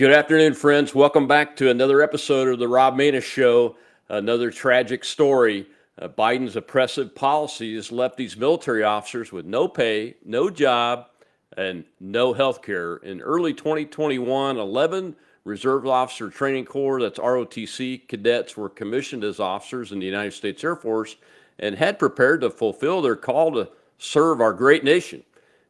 Good 0.00 0.12
afternoon, 0.12 0.54
friends. 0.54 0.94
Welcome 0.94 1.26
back 1.26 1.56
to 1.56 1.68
another 1.68 2.00
episode 2.00 2.48
of 2.48 2.58
the 2.58 2.66
Rob 2.66 2.96
Maness 2.96 3.22
Show. 3.22 3.76
Another 4.08 4.50
tragic 4.50 5.04
story. 5.04 5.66
Uh, 6.00 6.08
Biden's 6.08 6.56
oppressive 6.56 7.14
policies 7.14 7.92
left 7.92 8.16
these 8.16 8.34
military 8.34 8.82
officers 8.82 9.30
with 9.30 9.44
no 9.44 9.68
pay, 9.68 10.16
no 10.24 10.48
job, 10.48 11.08
and 11.54 11.84
no 12.00 12.32
health 12.32 12.62
care. 12.62 12.96
In 12.96 13.20
early 13.20 13.52
2021, 13.52 14.56
11 14.56 15.16
Reserve 15.44 15.86
Officer 15.86 16.30
Training 16.30 16.64
Corps, 16.64 17.02
that's 17.02 17.18
ROTC 17.18 18.08
cadets, 18.08 18.56
were 18.56 18.70
commissioned 18.70 19.22
as 19.22 19.38
officers 19.38 19.92
in 19.92 19.98
the 19.98 20.06
United 20.06 20.32
States 20.32 20.64
Air 20.64 20.76
Force 20.76 21.16
and 21.58 21.74
had 21.74 21.98
prepared 21.98 22.40
to 22.40 22.48
fulfill 22.48 23.02
their 23.02 23.16
call 23.16 23.52
to 23.52 23.68
serve 23.98 24.40
our 24.40 24.54
great 24.54 24.82
nation. 24.82 25.22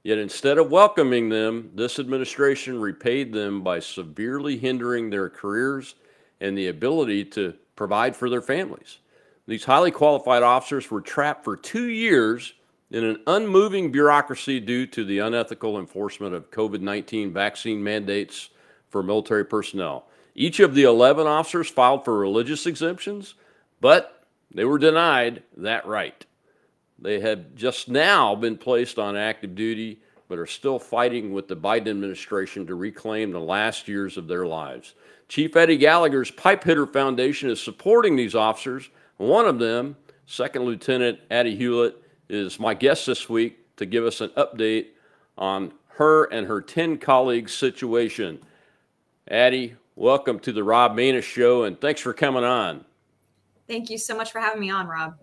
Yet 0.02 0.18
instead 0.18 0.58
of 0.58 0.70
welcoming 0.70 1.28
them, 1.28 1.70
this 1.74 1.98
administration 1.98 2.80
repaid 2.80 3.32
them 3.32 3.62
by 3.62 3.80
severely 3.80 4.56
hindering 4.56 5.10
their 5.10 5.28
careers 5.28 5.94
and 6.40 6.56
the 6.56 6.68
ability 6.68 7.26
to 7.26 7.54
provide 7.76 8.16
for 8.16 8.30
their 8.30 8.40
families. 8.40 8.98
These 9.46 9.64
highly 9.64 9.90
qualified 9.90 10.42
officers 10.42 10.90
were 10.90 11.00
trapped 11.00 11.44
for 11.44 11.56
two 11.56 11.88
years 11.88 12.54
in 12.90 13.04
an 13.04 13.22
unmoving 13.26 13.92
bureaucracy 13.92 14.58
due 14.58 14.86
to 14.86 15.04
the 15.04 15.18
unethical 15.18 15.78
enforcement 15.78 16.34
of 16.34 16.50
COVID 16.50 16.80
19 16.80 17.32
vaccine 17.32 17.82
mandates 17.82 18.50
for 18.88 19.02
military 19.02 19.44
personnel. 19.44 20.06
Each 20.34 20.60
of 20.60 20.74
the 20.74 20.84
11 20.84 21.26
officers 21.26 21.68
filed 21.68 22.04
for 22.04 22.18
religious 22.18 22.66
exemptions, 22.66 23.34
but 23.80 24.24
they 24.50 24.64
were 24.64 24.78
denied 24.78 25.42
that 25.56 25.86
right. 25.86 26.24
They 27.00 27.20
have 27.20 27.54
just 27.54 27.88
now 27.88 28.34
been 28.34 28.58
placed 28.58 28.98
on 28.98 29.16
active 29.16 29.54
duty, 29.54 30.00
but 30.28 30.38
are 30.38 30.46
still 30.46 30.78
fighting 30.78 31.32
with 31.32 31.48
the 31.48 31.56
Biden 31.56 31.88
administration 31.88 32.66
to 32.66 32.74
reclaim 32.74 33.30
the 33.30 33.40
last 33.40 33.88
years 33.88 34.16
of 34.16 34.28
their 34.28 34.46
lives. 34.46 34.94
Chief 35.28 35.56
Eddie 35.56 35.78
Gallagher's 35.78 36.30
Pipe 36.30 36.62
Hitter 36.62 36.86
Foundation 36.86 37.48
is 37.50 37.60
supporting 37.60 38.16
these 38.16 38.34
officers. 38.34 38.90
One 39.16 39.46
of 39.46 39.58
them, 39.58 39.96
Second 40.26 40.64
Lieutenant 40.64 41.20
Addie 41.30 41.56
Hewlett, 41.56 41.96
is 42.28 42.60
my 42.60 42.74
guest 42.74 43.06
this 43.06 43.28
week 43.28 43.76
to 43.76 43.86
give 43.86 44.04
us 44.04 44.20
an 44.20 44.30
update 44.30 44.88
on 45.38 45.72
her 45.88 46.24
and 46.24 46.46
her 46.46 46.60
10 46.60 46.98
colleagues' 46.98 47.54
situation. 47.54 48.40
Addie, 49.28 49.76
welcome 49.96 50.38
to 50.40 50.52
the 50.52 50.64
Rob 50.64 50.96
Maness 50.96 51.22
Show, 51.22 51.64
and 51.64 51.80
thanks 51.80 52.00
for 52.00 52.12
coming 52.12 52.44
on. 52.44 52.84
Thank 53.66 53.88
you 53.88 53.98
so 53.98 54.16
much 54.16 54.32
for 54.32 54.40
having 54.40 54.60
me 54.60 54.70
on, 54.70 54.86
Rob. 54.86 55.14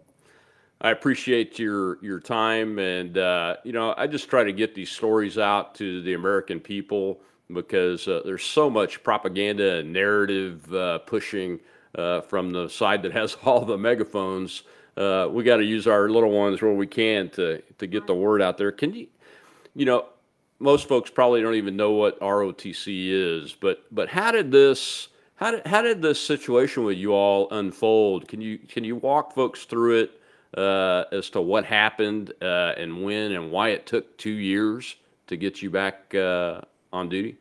I 0.79 0.91
appreciate 0.91 1.57
your 1.57 1.97
your 2.03 2.19
time, 2.19 2.77
and 2.77 3.17
uh, 3.17 3.57
you 3.63 3.71
know, 3.71 3.95
I 3.97 4.05
just 4.05 4.29
try 4.29 4.43
to 4.43 4.53
get 4.53 4.75
these 4.75 4.91
stories 4.91 5.37
out 5.37 5.73
to 5.75 6.01
the 6.03 6.13
American 6.13 6.59
people 6.59 7.19
because 7.51 8.07
uh, 8.07 8.21
there's 8.25 8.43
so 8.43 8.69
much 8.69 9.03
propaganda 9.03 9.77
and 9.77 9.91
narrative 9.91 10.71
uh, 10.73 10.99
pushing 10.99 11.59
uh, 11.95 12.21
from 12.21 12.51
the 12.51 12.67
side 12.67 13.01
that 13.03 13.11
has 13.13 13.35
all 13.43 13.65
the 13.65 13.77
megaphones. 13.77 14.63
Uh, 14.95 15.27
we 15.31 15.43
got 15.43 15.57
to 15.57 15.63
use 15.63 15.87
our 15.87 16.09
little 16.09 16.31
ones 16.31 16.61
where 16.61 16.73
we 16.73 16.87
can 16.87 17.29
to 17.29 17.61
to 17.79 17.87
get 17.87 18.05
the 18.05 18.15
word 18.15 18.41
out 18.41 18.57
there. 18.57 18.71
Can 18.71 18.93
you, 18.93 19.07
you 19.75 19.85
know, 19.85 20.05
most 20.59 20.87
folks 20.87 21.09
probably 21.09 21.41
don't 21.41 21.55
even 21.55 21.75
know 21.75 21.91
what 21.91 22.19
ROTC 22.19 23.09
is, 23.09 23.53
but 23.53 23.83
but 23.91 24.09
how 24.09 24.31
did 24.31 24.51
this 24.51 25.07
how 25.37 25.51
did 25.51 25.65
how 25.65 25.81
did 25.81 26.03
this 26.03 26.21
situation 26.21 26.83
with 26.83 26.97
you 26.97 27.13
all 27.13 27.47
unfold? 27.49 28.27
Can 28.27 28.41
you 28.41 28.59
can 28.59 28.83
you 28.83 28.95
walk 28.95 29.33
folks 29.33 29.65
through 29.65 30.01
it? 30.01 30.16
Uh, 30.55 31.05
as 31.11 31.29
to 31.31 31.41
what 31.41 31.65
happened 31.65 32.33
uh, 32.41 32.73
and 32.77 33.03
when 33.03 33.31
and 33.33 33.51
why 33.51 33.69
it 33.69 33.85
took 33.85 34.17
two 34.17 34.31
years 34.31 34.95
to 35.27 35.35
get 35.35 35.61
you 35.61 35.69
back 35.69 36.13
uh, 36.15 36.61
on 36.93 37.09
duty? 37.09 37.37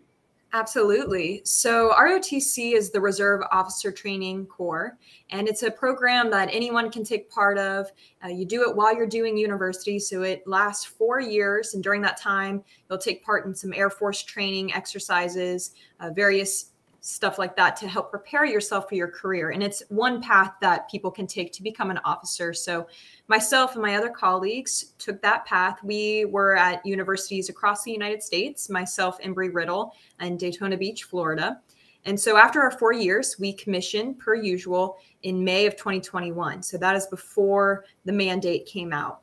Absolutely. 0.52 1.42
So, 1.44 1.92
ROTC 1.98 2.72
is 2.72 2.90
the 2.90 3.00
Reserve 3.00 3.42
Officer 3.50 3.92
Training 3.92 4.46
Corps, 4.46 4.96
and 5.28 5.48
it's 5.48 5.62
a 5.62 5.70
program 5.70 6.30
that 6.30 6.48
anyone 6.50 6.90
can 6.90 7.04
take 7.04 7.30
part 7.30 7.58
of. 7.58 7.88
Uh, 8.24 8.28
you 8.28 8.46
do 8.46 8.62
it 8.66 8.74
while 8.74 8.96
you're 8.96 9.06
doing 9.06 9.36
university, 9.36 9.98
so 9.98 10.22
it 10.22 10.46
lasts 10.46 10.86
four 10.86 11.20
years. 11.20 11.74
And 11.74 11.82
during 11.82 12.00
that 12.02 12.16
time, 12.16 12.64
you'll 12.88 12.98
take 12.98 13.22
part 13.22 13.44
in 13.44 13.54
some 13.54 13.74
Air 13.74 13.90
Force 13.90 14.22
training 14.22 14.72
exercises, 14.72 15.72
uh, 16.00 16.10
various 16.10 16.70
stuff 17.06 17.38
like 17.38 17.54
that 17.56 17.76
to 17.76 17.88
help 17.88 18.10
prepare 18.10 18.44
yourself 18.44 18.88
for 18.88 18.96
your 18.96 19.08
career. 19.08 19.50
And 19.50 19.62
it's 19.62 19.82
one 19.88 20.20
path 20.20 20.54
that 20.60 20.90
people 20.90 21.10
can 21.10 21.26
take 21.26 21.52
to 21.52 21.62
become 21.62 21.90
an 21.90 22.00
officer. 22.04 22.52
So, 22.52 22.88
myself 23.28 23.74
and 23.74 23.82
my 23.82 23.96
other 23.96 24.10
colleagues 24.10 24.94
took 24.98 25.22
that 25.22 25.44
path. 25.46 25.78
We 25.84 26.24
were 26.24 26.56
at 26.56 26.84
universities 26.84 27.48
across 27.48 27.84
the 27.84 27.92
United 27.92 28.22
States, 28.22 28.68
myself, 28.68 29.20
Embry 29.20 29.54
Riddle, 29.54 29.94
and 30.18 30.38
Daytona 30.38 30.76
Beach, 30.76 31.04
Florida. 31.04 31.60
And 32.04 32.18
so, 32.18 32.36
after 32.36 32.60
our 32.60 32.72
four 32.72 32.92
years, 32.92 33.36
we 33.38 33.52
commissioned 33.52 34.18
per 34.18 34.34
usual 34.34 34.98
in 35.22 35.44
May 35.44 35.66
of 35.66 35.76
2021. 35.76 36.62
So, 36.62 36.76
that 36.76 36.96
is 36.96 37.06
before 37.06 37.84
the 38.04 38.12
mandate 38.12 38.66
came 38.66 38.92
out. 38.92 39.20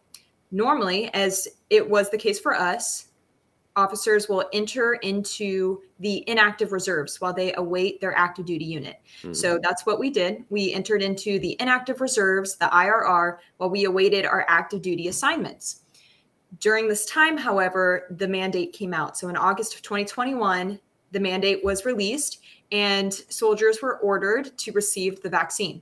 Normally, 0.51 1.13
as 1.13 1.47
it 1.69 1.87
was 1.87 2.09
the 2.09 2.17
case 2.17 2.39
for 2.39 2.53
us, 2.53 3.07
officers 3.75 4.29
will 4.29 4.45
enter 4.53 4.95
into 4.95 5.81
the 5.99 6.23
inactive 6.29 6.71
reserves 6.71 7.19
while 7.19 7.33
they 7.33 7.53
await 7.55 7.99
their 7.99 8.15
active 8.17 8.45
duty 8.45 8.65
unit. 8.65 8.97
Mm-hmm. 9.19 9.33
So 9.33 9.59
that's 9.61 9.85
what 9.85 9.99
we 9.99 10.09
did. 10.09 10.43
We 10.49 10.73
entered 10.73 11.01
into 11.01 11.39
the 11.39 11.57
inactive 11.59 12.01
reserves, 12.01 12.55
the 12.55 12.65
IRR, 12.65 13.37
while 13.57 13.69
we 13.69 13.85
awaited 13.85 14.25
our 14.25 14.45
active 14.47 14.81
duty 14.81 15.07
assignments. 15.07 15.81
During 16.59 16.87
this 16.87 17.05
time, 17.07 17.35
however, 17.35 18.07
the 18.11 18.27
mandate 18.27 18.73
came 18.73 18.93
out. 18.93 19.17
So 19.17 19.27
in 19.27 19.35
August 19.35 19.73
of 19.73 19.81
2021, 19.81 20.79
the 21.11 21.19
mandate 21.19 21.63
was 21.63 21.85
released 21.85 22.39
and 22.71 23.13
soldiers 23.13 23.81
were 23.81 23.97
ordered 23.99 24.55
to 24.59 24.71
receive 24.71 25.21
the 25.21 25.29
vaccine. 25.29 25.81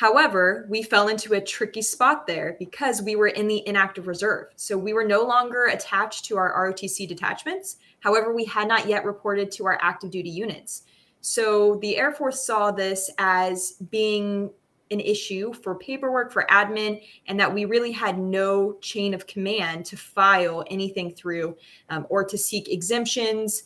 However, 0.00 0.64
we 0.70 0.82
fell 0.82 1.08
into 1.08 1.34
a 1.34 1.42
tricky 1.42 1.82
spot 1.82 2.26
there 2.26 2.56
because 2.58 3.02
we 3.02 3.16
were 3.16 3.26
in 3.26 3.48
the 3.48 3.62
inactive 3.68 4.06
reserve. 4.06 4.46
So 4.56 4.78
we 4.78 4.94
were 4.94 5.04
no 5.04 5.24
longer 5.24 5.66
attached 5.66 6.24
to 6.24 6.38
our 6.38 6.54
ROTC 6.54 7.06
detachments. 7.06 7.76
However, 8.00 8.34
we 8.34 8.46
had 8.46 8.66
not 8.66 8.88
yet 8.88 9.04
reported 9.04 9.50
to 9.52 9.66
our 9.66 9.78
active 9.82 10.10
duty 10.10 10.30
units. 10.30 10.84
So 11.20 11.78
the 11.82 11.98
Air 11.98 12.12
Force 12.12 12.46
saw 12.46 12.70
this 12.70 13.10
as 13.18 13.72
being 13.90 14.48
an 14.90 15.00
issue 15.00 15.52
for 15.52 15.74
paperwork, 15.74 16.32
for 16.32 16.46
admin, 16.50 17.02
and 17.26 17.38
that 17.38 17.52
we 17.52 17.66
really 17.66 17.92
had 17.92 18.18
no 18.18 18.78
chain 18.80 19.12
of 19.12 19.26
command 19.26 19.84
to 19.84 19.98
file 19.98 20.64
anything 20.70 21.12
through 21.12 21.58
um, 21.90 22.06
or 22.08 22.24
to 22.24 22.38
seek 22.38 22.70
exemptions 22.70 23.64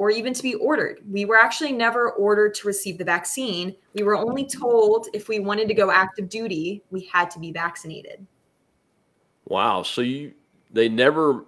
or 0.00 0.08
even 0.08 0.32
to 0.32 0.42
be 0.42 0.54
ordered. 0.54 0.98
We 1.10 1.26
were 1.26 1.36
actually 1.36 1.72
never 1.72 2.12
ordered 2.12 2.54
to 2.54 2.66
receive 2.66 2.96
the 2.96 3.04
vaccine. 3.04 3.76
We 3.92 4.02
were 4.02 4.16
only 4.16 4.46
told 4.46 5.08
if 5.12 5.28
we 5.28 5.40
wanted 5.40 5.68
to 5.68 5.74
go 5.74 5.90
active 5.90 6.30
duty, 6.30 6.82
we 6.90 7.02
had 7.12 7.30
to 7.32 7.38
be 7.38 7.52
vaccinated. 7.52 8.26
Wow. 9.44 9.82
So 9.82 10.00
you 10.00 10.32
they 10.70 10.88
never 10.88 11.44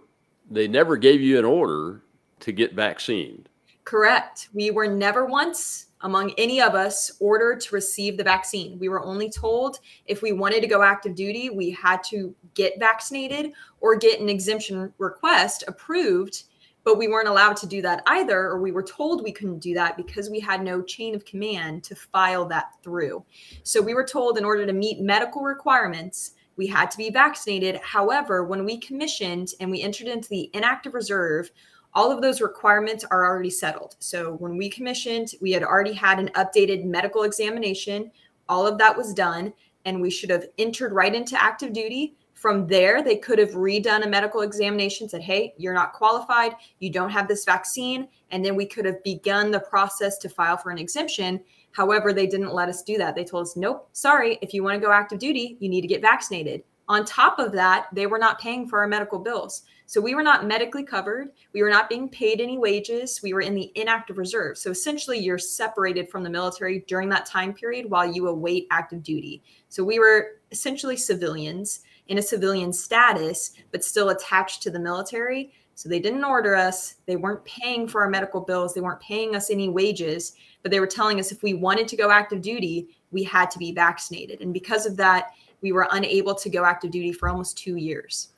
they 0.51 0.69
never 0.69 0.99
gave 0.99 1.23
you 1.23 1.39
an 1.39 1.47
order 1.47 2.03
to 2.41 2.53
get 2.53 2.75
vaccinated. 2.75 3.49
Correct. 3.85 4.51
We 4.53 4.71
were 4.71 4.87
never 4.87 5.25
once 5.25 5.87
among 6.03 6.34
any 6.37 6.61
of 6.61 6.75
us 6.75 7.11
ordered 7.21 7.59
to 7.63 7.75
receive 7.75 8.19
the 8.19 8.25
vaccine. 8.25 8.79
We 8.79 8.91
were 8.91 9.03
only 9.03 9.31
told 9.31 9.79
if 10.05 10.21
we 10.21 10.33
wanted 10.33 10.61
to 10.61 10.67
go 10.67 10.83
active 10.83 11.15
duty, 11.15 11.49
we 11.49 11.71
had 11.71 12.03
to 12.11 12.34
get 12.53 12.79
vaccinated 12.79 13.53
or 13.81 13.97
get 13.97 14.21
an 14.21 14.29
exemption 14.29 14.93
request 14.99 15.65
approved 15.67 16.45
but 16.84 16.98
we 16.98 17.09
weren't 17.09 17.28
allowed 17.28 17.57
to 17.57 17.66
do 17.66 17.83
that 17.83 18.03
either 18.07 18.39
or 18.39 18.60
we 18.60 18.72
were 18.72 18.83
told 18.83 19.22
we 19.22 19.33
couldn't 19.33 19.60
do 19.60 19.74
that 19.74 19.97
because 19.97 20.30
we 20.30 20.41
had 20.41 20.62
no 20.62 20.83
chain 20.83 21.15
of 21.15 21.24
command 21.24 21.84
to 21.84 21.95
file 21.95 22.45
that 22.47 22.72
through. 22.83 23.24
So 23.62 23.80
we 23.80 23.95
were 23.95 24.04
told 24.04 24.39
in 24.39 24.45
order 24.45 24.66
to 24.66 24.72
meet 24.72 25.01
medical 25.01 25.42
requirements 25.42 26.33
we 26.57 26.66
had 26.66 26.91
to 26.91 26.98
be 26.98 27.10
vaccinated. 27.10 27.80
However 27.83 28.45
when 28.45 28.65
we 28.65 28.78
commissioned 28.78 29.53
and 29.60 29.71
we 29.71 29.83
entered 29.83 30.09
into 30.09 30.28
the 30.28 30.51
inactive 30.54 30.95
reserve 30.95 31.51
all 31.95 32.10
of 32.10 32.22
those 32.22 32.41
requirements 32.41 33.04
are 33.04 33.27
already 33.27 33.51
settled. 33.51 33.97
So 33.98 34.33
when 34.34 34.57
we 34.57 34.68
commissioned 34.68 35.33
we 35.41 35.53
had 35.53 35.62
already 35.62 35.92
had 35.92 36.18
an 36.18 36.30
updated 36.30 36.84
medical 36.84 37.22
examination. 37.22 38.10
All 38.48 38.66
of 38.66 38.78
that 38.78 38.97
was 38.97 39.15
done 39.15 39.53
and 39.84 40.01
we 40.01 40.10
should 40.10 40.30
have 40.30 40.47
entered 40.59 40.92
right 40.92 41.15
into 41.15 41.41
active 41.41 41.72
duty 41.72 42.16
from 42.42 42.66
there, 42.66 43.04
they 43.04 43.16
could 43.16 43.39
have 43.39 43.53
redone 43.53 44.04
a 44.04 44.09
medical 44.09 44.41
examination, 44.41 45.09
said, 45.09 45.22
hey, 45.22 45.54
you're 45.59 45.72
not 45.72 45.92
qualified, 45.92 46.56
you 46.80 46.91
don't 46.91 47.09
have 47.09 47.28
this 47.28 47.44
vaccine. 47.44 48.09
And 48.33 48.44
then 48.44 48.56
we 48.56 48.66
could 48.66 48.84
have 48.84 49.00
begun 49.04 49.53
the 49.53 49.60
process 49.60 50.18
to 50.18 50.28
file 50.28 50.56
for 50.56 50.72
an 50.72 50.77
exemption. 50.77 51.41
However, 51.71 52.12
they 52.12 52.27
didn't 52.27 52.53
let 52.53 52.68
us 52.68 52.83
do 52.83 52.98
that. 52.98 53.15
They 53.15 53.22
told 53.24 53.47
us, 53.47 53.56
nope, 53.56 53.89
sorry, 53.92 54.41
if 54.42 54.53
you 54.53 54.65
want 54.65 54.74
to 54.74 54.84
go 54.84 54.91
active 54.91 55.21
duty, 55.21 55.56
you 55.60 55.68
need 55.68 55.83
to 55.83 55.86
get 55.86 56.03
vaccinated. 56.03 56.65
On 56.89 57.04
top 57.04 57.39
of 57.39 57.53
that, 57.53 57.86
they 57.92 58.09
were 58.09 58.18
not 58.18 58.41
paying 58.41 58.68
for 58.68 58.80
our 58.80 58.88
medical 58.88 59.21
bills. 59.21 59.62
So 59.86 60.00
we 60.00 60.16
were 60.16 60.22
not 60.24 60.45
medically 60.45 60.83
covered. 60.83 61.28
We 61.53 61.62
were 61.62 61.71
not 61.71 61.88
being 61.88 62.09
paid 62.09 62.41
any 62.41 62.59
wages. 62.59 63.21
We 63.22 63.34
were 63.34 63.41
in 63.41 63.54
the 63.54 63.71
inactive 63.77 64.18
reserve. 64.18 64.59
So 64.59 64.72
essentially, 64.72 65.18
you're 65.18 65.38
separated 65.38 66.10
from 66.10 66.24
the 66.24 66.30
military 66.30 66.80
during 66.88 67.09
that 67.10 67.24
time 67.24 67.54
period 67.54 67.88
while 67.88 68.12
you 68.12 68.27
await 68.27 68.66
active 68.72 69.04
duty. 69.04 69.45
So 69.68 69.84
we 69.84 70.00
were 70.00 70.41
essentially 70.50 70.97
civilians 70.97 71.83
in 72.12 72.18
a 72.18 72.22
civilian 72.22 72.74
status, 72.74 73.53
but 73.70 73.82
still 73.82 74.10
attached 74.10 74.62
to 74.62 74.70
the 74.70 74.78
military. 74.78 75.50
So 75.74 75.88
they 75.88 75.98
didn't 75.98 76.24
order 76.24 76.54
us. 76.54 76.97
They 77.06 77.16
weren't 77.16 77.42
paying 77.47 77.88
for 77.88 78.03
our 78.03 78.10
medical 78.10 78.42
bills. 78.42 78.74
They 78.74 78.82
weren't 78.82 79.00
paying 79.00 79.34
us 79.34 79.48
any 79.48 79.70
wages, 79.70 80.34
but 80.62 80.70
they 80.70 80.78
were 80.78 80.86
telling 80.86 81.18
us 81.18 81.32
if 81.32 81.42
we 81.42 81.54
wanted 81.54 81.88
to 81.88 81.97
go 81.97 82.10
active 82.10 82.42
duty, 82.42 82.88
we 83.12 83.24
had 83.24 83.50
to 83.53 83.59
be 83.59 83.72
vaccinated. 83.72 84.42
And 84.42 84.53
because 84.53 84.84
of 84.84 84.98
that, 84.98 85.30
we 85.62 85.72
were 85.72 85.88
unable 85.91 86.34
to 86.34 86.50
go 86.50 86.66
active 86.66 86.91
duty 86.91 87.14
for 87.14 87.30
almost 87.30 87.56
two 87.56 87.76
years. 87.76 88.28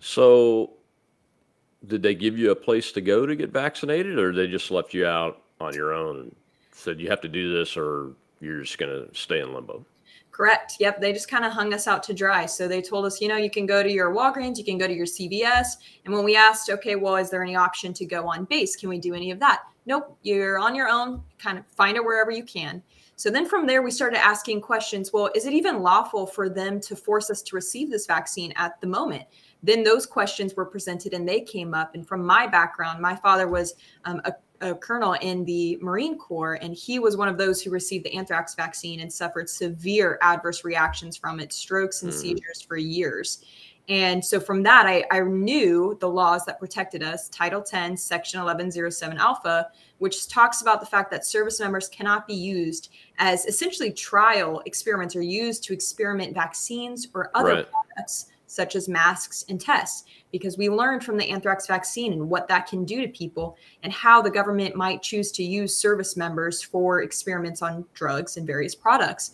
So, 0.00 0.72
did 1.86 2.02
they 2.02 2.16
give 2.16 2.36
you 2.36 2.50
a 2.50 2.56
place 2.56 2.90
to 2.92 3.00
go 3.00 3.24
to 3.24 3.36
get 3.36 3.50
vaccinated, 3.50 4.18
or 4.18 4.32
they 4.32 4.48
just 4.48 4.72
left 4.72 4.94
you 4.94 5.06
out 5.06 5.42
on 5.60 5.74
your 5.74 5.92
own 5.92 6.18
and 6.18 6.36
said 6.72 7.00
you 7.00 7.08
have 7.08 7.20
to 7.20 7.28
do 7.28 7.56
this, 7.56 7.76
or 7.76 8.14
you're 8.40 8.62
just 8.62 8.78
going 8.78 8.90
to 8.90 9.14
stay 9.14 9.40
in 9.40 9.54
limbo? 9.54 9.84
Correct. 10.42 10.74
Yep. 10.80 11.00
They 11.00 11.12
just 11.12 11.28
kind 11.28 11.44
of 11.44 11.52
hung 11.52 11.72
us 11.72 11.86
out 11.86 12.02
to 12.02 12.12
dry. 12.12 12.46
So 12.46 12.66
they 12.66 12.82
told 12.82 13.06
us, 13.06 13.20
you 13.20 13.28
know, 13.28 13.36
you 13.36 13.48
can 13.48 13.64
go 13.64 13.80
to 13.80 13.88
your 13.88 14.12
Walgreens, 14.12 14.58
you 14.58 14.64
can 14.64 14.76
go 14.76 14.88
to 14.88 14.92
your 14.92 15.06
CVS. 15.06 15.76
And 16.04 16.12
when 16.12 16.24
we 16.24 16.34
asked, 16.34 16.68
okay, 16.68 16.96
well, 16.96 17.14
is 17.14 17.30
there 17.30 17.44
any 17.44 17.54
option 17.54 17.92
to 17.94 18.04
go 18.04 18.26
on 18.26 18.46
base? 18.46 18.74
Can 18.74 18.88
we 18.88 18.98
do 18.98 19.14
any 19.14 19.30
of 19.30 19.38
that? 19.38 19.60
Nope. 19.86 20.18
You're 20.22 20.58
on 20.58 20.74
your 20.74 20.88
own. 20.88 21.22
Kind 21.38 21.58
of 21.58 21.66
find 21.68 21.96
it 21.96 22.04
wherever 22.04 22.32
you 22.32 22.42
can. 22.42 22.82
So 23.14 23.30
then 23.30 23.46
from 23.46 23.68
there, 23.68 23.82
we 23.82 23.92
started 23.92 24.18
asking 24.18 24.62
questions. 24.62 25.12
Well, 25.12 25.30
is 25.32 25.46
it 25.46 25.52
even 25.52 25.80
lawful 25.80 26.26
for 26.26 26.48
them 26.48 26.80
to 26.80 26.96
force 26.96 27.30
us 27.30 27.40
to 27.42 27.54
receive 27.54 27.88
this 27.88 28.06
vaccine 28.06 28.52
at 28.56 28.80
the 28.80 28.88
moment? 28.88 29.22
Then 29.62 29.84
those 29.84 30.06
questions 30.06 30.56
were 30.56 30.66
presented 30.66 31.14
and 31.14 31.28
they 31.28 31.42
came 31.42 31.72
up. 31.72 31.94
And 31.94 32.04
from 32.04 32.26
my 32.26 32.48
background, 32.48 33.00
my 33.00 33.14
father 33.14 33.46
was 33.46 33.74
um, 34.06 34.20
a 34.24 34.32
a 34.62 34.74
colonel 34.74 35.14
in 35.14 35.44
the 35.44 35.76
Marine 35.82 36.16
Corps, 36.16 36.54
and 36.54 36.74
he 36.74 36.98
was 36.98 37.16
one 37.16 37.28
of 37.28 37.36
those 37.36 37.60
who 37.60 37.70
received 37.70 38.04
the 38.04 38.14
anthrax 38.14 38.54
vaccine 38.54 39.00
and 39.00 39.12
suffered 39.12 39.50
severe 39.50 40.18
adverse 40.22 40.64
reactions 40.64 41.16
from 41.16 41.40
it, 41.40 41.52
strokes 41.52 42.02
and 42.02 42.12
mm. 42.12 42.14
seizures 42.14 42.62
for 42.62 42.76
years. 42.76 43.44
And 43.88 44.24
so 44.24 44.38
from 44.38 44.62
that, 44.62 44.86
I, 44.86 45.04
I, 45.10 45.20
knew 45.22 45.98
the 46.00 46.08
laws 46.08 46.44
that 46.44 46.60
protected 46.60 47.02
us 47.02 47.28
Title 47.30 47.60
10, 47.60 47.96
Section 47.96 48.38
1107 48.38 49.18
Alpha, 49.18 49.68
which 49.98 50.28
talks 50.28 50.62
about 50.62 50.78
the 50.78 50.86
fact 50.86 51.10
that 51.10 51.26
service 51.26 51.58
members 51.58 51.88
cannot 51.88 52.28
be 52.28 52.34
used 52.34 52.90
as 53.18 53.44
essentially 53.44 53.92
trial 53.92 54.62
experiments 54.66 55.16
or 55.16 55.22
used 55.22 55.64
to 55.64 55.72
experiment 55.72 56.32
vaccines 56.32 57.08
or 57.12 57.32
other 57.34 57.54
right. 57.54 57.68
products 57.70 58.26
such 58.52 58.76
as 58.76 58.88
masks 58.88 59.44
and 59.48 59.60
tests, 59.60 60.04
because 60.30 60.58
we 60.58 60.68
learned 60.68 61.02
from 61.02 61.16
the 61.16 61.28
anthrax 61.30 61.66
vaccine 61.66 62.12
and 62.12 62.28
what 62.28 62.48
that 62.48 62.66
can 62.66 62.84
do 62.84 63.00
to 63.00 63.08
people 63.08 63.56
and 63.82 63.92
how 63.92 64.20
the 64.20 64.30
government 64.30 64.76
might 64.76 65.02
choose 65.02 65.32
to 65.32 65.42
use 65.42 65.74
service 65.74 66.16
members 66.16 66.62
for 66.62 67.02
experiments 67.02 67.62
on 67.62 67.84
drugs 67.94 68.36
and 68.36 68.46
various 68.46 68.74
products. 68.74 69.32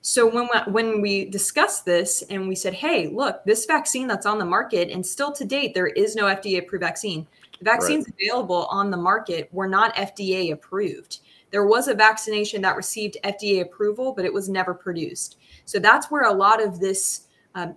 So 0.00 0.28
when 0.28 0.48
we, 0.52 0.72
when 0.72 1.00
we 1.00 1.24
discussed 1.24 1.84
this 1.84 2.22
and 2.30 2.48
we 2.48 2.54
said, 2.54 2.74
"Hey, 2.74 3.08
look, 3.08 3.44
this 3.44 3.66
vaccine 3.66 4.06
that's 4.06 4.26
on 4.26 4.38
the 4.38 4.44
market 4.44 4.90
and 4.90 5.04
still 5.04 5.32
to 5.32 5.44
date 5.44 5.74
there 5.74 5.88
is 5.88 6.14
no 6.16 6.24
FDA 6.24 6.58
approved 6.58 6.82
vaccine. 6.82 7.26
The 7.58 7.64
vaccines 7.64 8.06
right. 8.06 8.14
available 8.20 8.66
on 8.66 8.90
the 8.90 8.96
market 8.96 9.48
were 9.52 9.68
not 9.68 9.94
FDA 9.94 10.52
approved. 10.52 11.20
There 11.52 11.66
was 11.66 11.86
a 11.86 11.94
vaccination 11.94 12.62
that 12.62 12.76
received 12.76 13.18
FDA 13.24 13.60
approval, 13.60 14.12
but 14.12 14.24
it 14.24 14.32
was 14.32 14.48
never 14.48 14.74
produced. 14.74 15.36
So 15.64 15.78
that's 15.78 16.10
where 16.10 16.22
a 16.22 16.32
lot 16.32 16.62
of 16.62 16.80
this 16.80 17.28
um, 17.54 17.76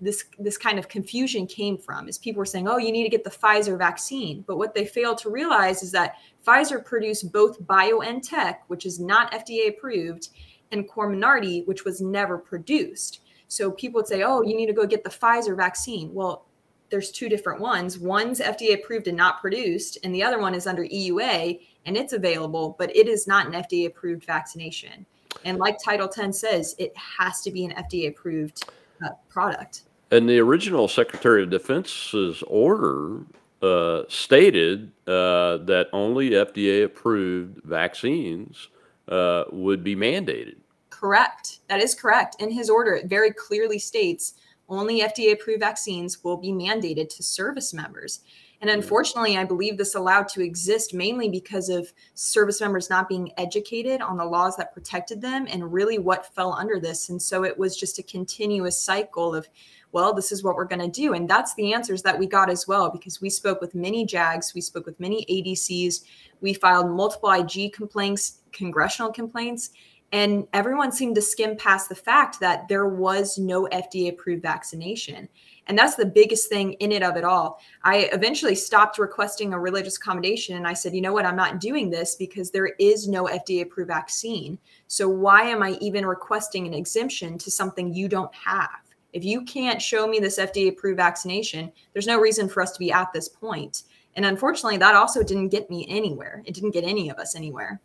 this 0.00 0.24
this 0.38 0.58
kind 0.58 0.78
of 0.78 0.88
confusion 0.88 1.46
came 1.46 1.78
from 1.78 2.08
is 2.08 2.18
people 2.18 2.38
were 2.38 2.44
saying 2.46 2.68
oh 2.68 2.76
you 2.76 2.92
need 2.92 3.04
to 3.04 3.08
get 3.08 3.24
the 3.24 3.30
pfizer 3.30 3.78
vaccine. 3.78 4.44
But 4.46 4.58
what 4.58 4.74
they 4.74 4.84
failed 4.84 5.18
to 5.18 5.30
realize 5.30 5.82
is 5.82 5.92
that 5.92 6.16
pfizer 6.46 6.84
produced 6.84 7.32
both 7.32 7.62
biontech 7.62 8.58
which 8.66 8.84
is 8.84 9.00
not 9.00 9.32
fda 9.32 9.70
approved 9.70 10.28
and 10.72 10.88
comirnaty 10.88 11.66
which 11.66 11.84
was 11.84 12.00
never 12.00 12.36
produced. 12.36 13.22
So 13.48 13.70
people 13.70 14.00
would 14.00 14.08
say 14.08 14.22
oh 14.22 14.42
you 14.42 14.54
need 14.56 14.66
to 14.66 14.74
go 14.74 14.86
get 14.86 15.04
the 15.04 15.10
pfizer 15.10 15.56
vaccine. 15.56 16.12
Well 16.12 16.44
there's 16.90 17.10
two 17.10 17.28
different 17.28 17.60
ones. 17.60 17.98
One's 17.98 18.40
fda 18.40 18.74
approved 18.74 19.08
and 19.08 19.16
not 19.16 19.40
produced 19.40 19.96
and 20.04 20.14
the 20.14 20.22
other 20.22 20.38
one 20.38 20.54
is 20.54 20.66
under 20.66 20.84
eua 20.84 21.58
and 21.86 21.96
it's 21.96 22.12
available 22.12 22.76
but 22.78 22.94
it 22.94 23.08
is 23.08 23.26
not 23.26 23.46
an 23.46 23.52
fda 23.52 23.86
approved 23.86 24.24
vaccination. 24.24 25.06
And 25.46 25.56
like 25.56 25.78
title 25.82 26.08
10 26.08 26.30
says 26.34 26.74
it 26.78 26.94
has 26.94 27.40
to 27.42 27.50
be 27.50 27.64
an 27.64 27.70
fda 27.84 28.08
approved 28.08 28.68
uh, 29.04 29.10
product. 29.28 29.82
And 30.10 30.28
the 30.28 30.38
original 30.38 30.88
Secretary 30.88 31.42
of 31.42 31.50
Defense's 31.50 32.42
order 32.46 33.20
uh, 33.60 34.02
stated 34.08 34.90
uh, 35.06 35.58
that 35.58 35.88
only 35.92 36.30
FDA 36.30 36.84
approved 36.84 37.62
vaccines 37.64 38.68
uh, 39.08 39.44
would 39.50 39.84
be 39.84 39.94
mandated. 39.94 40.56
Correct. 40.90 41.60
That 41.68 41.82
is 41.82 41.94
correct. 41.94 42.36
In 42.40 42.50
his 42.50 42.70
order, 42.70 42.94
it 42.94 43.06
very 43.06 43.32
clearly 43.32 43.78
states 43.78 44.34
only 44.68 45.00
FDA 45.00 45.32
approved 45.32 45.60
vaccines 45.60 46.22
will 46.22 46.36
be 46.36 46.50
mandated 46.50 47.08
to 47.16 47.22
service 47.22 47.72
members. 47.72 48.20
And 48.60 48.70
unfortunately, 48.70 49.36
I 49.36 49.44
believe 49.44 49.78
this 49.78 49.94
allowed 49.94 50.26
to 50.30 50.42
exist 50.42 50.92
mainly 50.92 51.28
because 51.28 51.68
of 51.68 51.92
service 52.14 52.60
members 52.60 52.90
not 52.90 53.08
being 53.08 53.30
educated 53.36 54.00
on 54.00 54.16
the 54.16 54.24
laws 54.24 54.56
that 54.56 54.74
protected 54.74 55.20
them 55.20 55.46
and 55.48 55.72
really 55.72 55.98
what 55.98 56.34
fell 56.34 56.52
under 56.52 56.80
this. 56.80 57.08
And 57.08 57.22
so 57.22 57.44
it 57.44 57.56
was 57.56 57.76
just 57.76 58.00
a 58.00 58.02
continuous 58.02 58.80
cycle 58.80 59.32
of, 59.32 59.48
well, 59.92 60.12
this 60.12 60.32
is 60.32 60.42
what 60.42 60.56
we're 60.56 60.64
going 60.64 60.80
to 60.80 60.88
do. 60.88 61.14
And 61.14 61.30
that's 61.30 61.54
the 61.54 61.72
answers 61.72 62.02
that 62.02 62.18
we 62.18 62.26
got 62.26 62.50
as 62.50 62.66
well, 62.66 62.90
because 62.90 63.20
we 63.20 63.30
spoke 63.30 63.60
with 63.60 63.76
many 63.76 64.04
JAGs, 64.04 64.54
we 64.54 64.60
spoke 64.60 64.86
with 64.86 64.98
many 64.98 65.24
ADCs, 65.30 66.02
we 66.40 66.52
filed 66.52 66.90
multiple 66.90 67.30
IG 67.30 67.72
complaints, 67.72 68.40
congressional 68.52 69.12
complaints, 69.12 69.70
and 70.12 70.46
everyone 70.54 70.90
seemed 70.90 71.14
to 71.16 71.22
skim 71.22 71.56
past 71.56 71.88
the 71.88 71.94
fact 71.94 72.40
that 72.40 72.66
there 72.68 72.86
was 72.86 73.36
no 73.36 73.68
FDA 73.72 74.10
approved 74.10 74.42
vaccination. 74.42 75.28
And 75.66 75.76
that's 75.76 75.96
the 75.96 76.06
biggest 76.06 76.48
thing 76.48 76.72
in 76.74 76.92
it 76.92 77.02
of 77.02 77.16
it 77.16 77.24
all. 77.24 77.60
I 77.84 78.08
eventually 78.12 78.54
stopped 78.54 78.98
requesting 78.98 79.52
a 79.52 79.58
religious 79.58 79.98
accommodation 79.98 80.56
and 80.56 80.66
I 80.66 80.72
said, 80.72 80.94
you 80.94 81.02
know 81.02 81.12
what, 81.12 81.26
I'm 81.26 81.36
not 81.36 81.60
doing 81.60 81.90
this 81.90 82.14
because 82.14 82.50
there 82.50 82.68
is 82.78 83.06
no 83.06 83.24
FDA 83.24 83.62
approved 83.62 83.88
vaccine. 83.88 84.58
So 84.86 85.10
why 85.10 85.42
am 85.42 85.62
I 85.62 85.72
even 85.82 86.06
requesting 86.06 86.66
an 86.66 86.72
exemption 86.72 87.36
to 87.38 87.50
something 87.50 87.92
you 87.92 88.08
don't 88.08 88.34
have? 88.34 88.80
If 89.12 89.24
you 89.24 89.44
can't 89.44 89.80
show 89.80 90.06
me 90.06 90.20
this 90.20 90.38
FDA 90.38 90.70
approved 90.70 90.96
vaccination, 90.96 91.70
there's 91.92 92.06
no 92.06 92.18
reason 92.18 92.48
for 92.48 92.62
us 92.62 92.72
to 92.72 92.78
be 92.78 92.90
at 92.90 93.12
this 93.12 93.28
point. 93.28 93.82
And 94.16 94.24
unfortunately, 94.24 94.78
that 94.78 94.94
also 94.94 95.22
didn't 95.22 95.50
get 95.50 95.68
me 95.68 95.86
anywhere. 95.88 96.42
It 96.46 96.54
didn't 96.54 96.72
get 96.72 96.84
any 96.84 97.10
of 97.10 97.18
us 97.18 97.36
anywhere. 97.36 97.80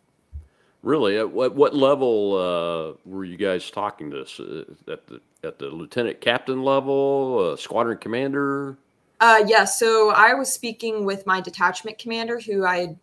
Really? 0.84 1.16
At 1.16 1.30
what, 1.30 1.54
what 1.54 1.74
level 1.74 2.36
uh, 2.36 3.08
were 3.08 3.24
you 3.24 3.38
guys 3.38 3.70
talking 3.70 4.10
to 4.10 4.18
this? 4.18 4.38
Uh, 4.38 4.64
at 4.92 5.06
the 5.06 5.20
at 5.42 5.58
the 5.58 5.66
lieutenant 5.68 6.20
captain 6.20 6.62
level, 6.62 7.52
uh, 7.52 7.56
squadron 7.56 7.96
commander? 7.96 8.76
Uh, 9.18 9.42
yeah. 9.46 9.64
So 9.64 10.10
I 10.10 10.34
was 10.34 10.52
speaking 10.52 11.06
with 11.06 11.26
my 11.26 11.40
detachment 11.40 11.98
commander, 11.98 12.38
who 12.38 12.66
I 12.66 12.76
had 12.80 12.98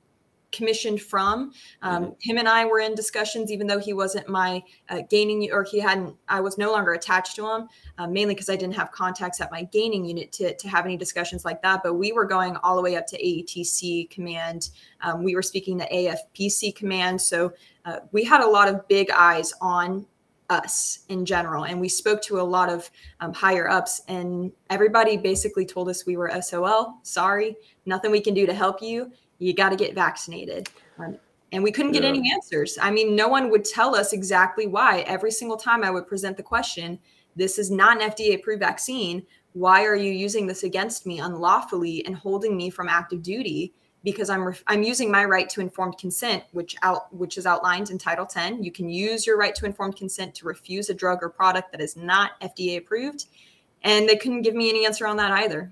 commissioned 0.51 1.01
from. 1.01 1.53
Um, 1.81 2.03
mm-hmm. 2.03 2.13
Him 2.19 2.37
and 2.37 2.47
I 2.47 2.65
were 2.65 2.79
in 2.79 2.93
discussions, 2.93 3.51
even 3.51 3.67
though 3.67 3.79
he 3.79 3.93
wasn't 3.93 4.27
my 4.29 4.61
uh, 4.89 5.01
gaining 5.09 5.49
or 5.51 5.63
he 5.63 5.79
hadn't. 5.79 6.15
I 6.27 6.41
was 6.41 6.57
no 6.57 6.71
longer 6.71 6.93
attached 6.93 7.35
to 7.37 7.47
him, 7.47 7.69
uh, 7.97 8.07
mainly 8.07 8.33
because 8.33 8.49
I 8.49 8.55
didn't 8.55 8.75
have 8.75 8.91
contacts 8.91 9.41
at 9.41 9.51
my 9.51 9.63
gaining 9.63 10.05
unit 10.05 10.31
to 10.33 10.55
to 10.55 10.69
have 10.69 10.85
any 10.85 10.97
discussions 10.97 11.45
like 11.45 11.61
that. 11.63 11.81
But 11.83 11.95
we 11.95 12.11
were 12.11 12.25
going 12.25 12.57
all 12.57 12.75
the 12.75 12.81
way 12.81 12.95
up 12.95 13.07
to 13.07 13.21
AETC 13.21 14.09
command. 14.09 14.69
Um, 15.01 15.23
we 15.23 15.35
were 15.35 15.41
speaking 15.41 15.79
to 15.79 15.89
AFPC 15.89 16.75
command, 16.75 17.21
so 17.21 17.53
uh, 17.85 17.99
we 18.11 18.23
had 18.23 18.41
a 18.41 18.47
lot 18.47 18.67
of 18.67 18.87
big 18.87 19.09
eyes 19.11 19.53
on 19.61 20.05
us 20.51 20.99
in 21.07 21.25
general. 21.25 21.63
And 21.63 21.79
we 21.79 21.89
spoke 21.89 22.21
to 22.23 22.39
a 22.39 22.43
lot 22.43 22.69
of 22.69 22.91
um, 23.21 23.33
higher 23.33 23.69
ups, 23.69 24.01
and 24.07 24.51
everybody 24.69 25.17
basically 25.17 25.65
told 25.65 25.89
us 25.89 26.05
we 26.05 26.17
were 26.17 26.29
SOL. 26.41 26.99
Sorry, 27.03 27.55
nothing 27.85 28.11
we 28.11 28.21
can 28.21 28.33
do 28.33 28.45
to 28.45 28.53
help 28.53 28.81
you. 28.81 29.11
You 29.39 29.55
got 29.55 29.69
to 29.69 29.75
get 29.75 29.95
vaccinated. 29.95 30.69
Um, 30.99 31.17
and 31.53 31.63
we 31.63 31.71
couldn't 31.71 31.93
get 31.93 32.03
yeah. 32.03 32.09
any 32.09 32.31
answers. 32.31 32.77
I 32.81 32.91
mean, 32.91 33.15
no 33.15 33.27
one 33.27 33.49
would 33.49 33.65
tell 33.65 33.95
us 33.95 34.13
exactly 34.13 34.67
why. 34.67 35.01
Every 35.01 35.31
single 35.31 35.57
time 35.57 35.83
I 35.83 35.89
would 35.89 36.07
present 36.07 36.37
the 36.37 36.43
question, 36.43 36.99
this 37.35 37.57
is 37.57 37.71
not 37.71 38.01
an 38.01 38.09
FDA 38.09 38.35
approved 38.35 38.61
vaccine. 38.61 39.25
Why 39.53 39.83
are 39.83 39.95
you 39.95 40.11
using 40.11 40.47
this 40.47 40.63
against 40.63 41.05
me 41.05 41.19
unlawfully 41.19 42.05
and 42.05 42.15
holding 42.15 42.55
me 42.55 42.69
from 42.69 42.87
active 42.87 43.21
duty? 43.21 43.73
Because 44.03 44.29
I'm 44.29 44.45
ref- 44.45 44.63
I'm 44.67 44.83
using 44.83 45.11
my 45.11 45.25
right 45.25 45.49
to 45.49 45.61
informed 45.61 45.97
consent, 45.97 46.43
which 46.51 46.75
out 46.81 47.13
which 47.13 47.37
is 47.37 47.45
outlined 47.45 47.89
in 47.89 47.97
Title 47.97 48.25
10. 48.25 48.63
You 48.63 48.71
can 48.71 48.89
use 48.89 49.25
your 49.27 49.37
right 49.37 49.53
to 49.55 49.65
informed 49.65 49.95
consent 49.95 50.35
to 50.35 50.45
refuse 50.45 50.89
a 50.89 50.93
drug 50.93 51.19
or 51.21 51.29
product 51.29 51.71
that 51.71 51.81
is 51.81 51.95
not 51.95 52.39
FDA 52.41 52.77
approved, 52.77 53.25
and 53.83 54.07
they 54.07 54.15
couldn't 54.15 54.41
give 54.41 54.55
me 54.55 54.69
any 54.69 54.85
answer 54.85 55.05
on 55.07 55.17
that 55.17 55.31
either. 55.31 55.71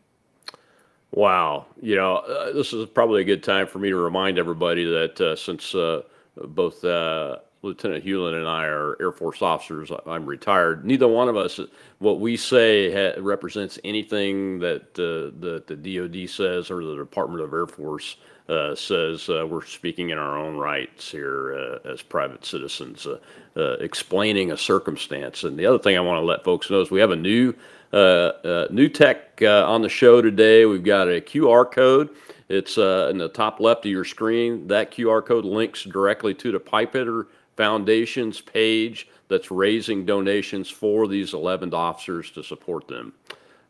Wow, 1.11 1.65
you 1.81 1.95
know, 1.95 2.17
uh, 2.17 2.53
this 2.53 2.71
is 2.71 2.85
probably 2.85 3.21
a 3.21 3.25
good 3.25 3.43
time 3.43 3.65
for 3.65 3.79
me 3.79 3.89
to 3.89 3.95
remind 3.95 4.37
everybody 4.37 4.85
that 4.85 5.19
uh, 5.19 5.35
since 5.35 5.73
uh, 5.73 6.03
both 6.35 6.83
uh, 6.85 7.37
Lieutenant 7.61 8.05
Hewlin 8.05 8.35
and 8.35 8.47
I 8.47 8.65
are 8.65 8.95
Air 9.01 9.11
Force 9.11 9.41
officers. 9.41 9.91
I'm 10.05 10.25
retired. 10.25 10.85
Neither 10.85 11.07
one 11.07 11.27
of 11.27 11.35
us, 11.35 11.59
what 11.97 12.21
we 12.21 12.37
say, 12.37 12.91
ha- 12.91 13.19
represents 13.19 13.77
anything 13.83 14.59
that 14.59 14.83
uh, 14.93 15.35
the 15.39 15.63
the 15.67 15.75
DoD 15.75 16.29
says 16.29 16.71
or 16.71 16.83
the 16.83 16.95
Department 16.95 17.43
of 17.43 17.51
Air 17.51 17.67
Force 17.67 18.15
uh, 18.47 18.75
says. 18.75 19.29
Uh, 19.29 19.45
we're 19.45 19.65
speaking 19.65 20.09
in 20.09 20.17
our 20.17 20.37
own 20.37 20.55
rights 20.55 21.11
here 21.11 21.79
uh, 21.85 21.89
as 21.89 22.01
private 22.01 22.45
citizens. 22.45 23.05
Uh, 23.05 23.19
uh, 23.57 23.73
explaining 23.81 24.51
a 24.51 24.57
circumstance. 24.57 25.43
And 25.43 25.59
the 25.59 25.65
other 25.65 25.79
thing 25.79 25.97
I 25.97 26.01
want 26.01 26.21
to 26.21 26.25
let 26.25 26.45
folks 26.45 26.69
know 26.69 26.79
is 26.79 26.89
we 26.89 27.01
have 27.01 27.11
a 27.11 27.15
new 27.15 27.53
new 27.91 28.89
tech 28.89 29.41
on 29.41 29.81
the 29.81 29.89
show 29.89 30.21
today. 30.21 30.65
We've 30.65 30.83
got 30.83 31.09
a 31.09 31.19
QR 31.19 31.69
code. 31.69 32.09
It's 32.47 32.77
in 32.77 33.17
the 33.17 33.29
top 33.33 33.59
left 33.59 33.85
of 33.85 33.91
your 33.91 34.05
screen. 34.05 34.67
That 34.67 34.91
QR 34.91 35.25
code 35.25 35.43
links 35.43 35.83
directly 35.83 36.33
to 36.35 36.51
the 36.53 36.59
Pipe 36.59 36.93
Hitter 36.93 37.27
Foundation's 37.59 38.39
page 38.39 39.09
that's 39.27 39.51
raising 39.51 40.05
donations 40.05 40.69
for 40.69 41.09
these 41.09 41.33
11 41.33 41.73
officers 41.73 42.31
to 42.31 42.41
support 42.41 42.87
them. 42.87 43.11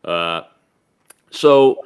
Uh, 0.04 0.42
so, 1.32 1.84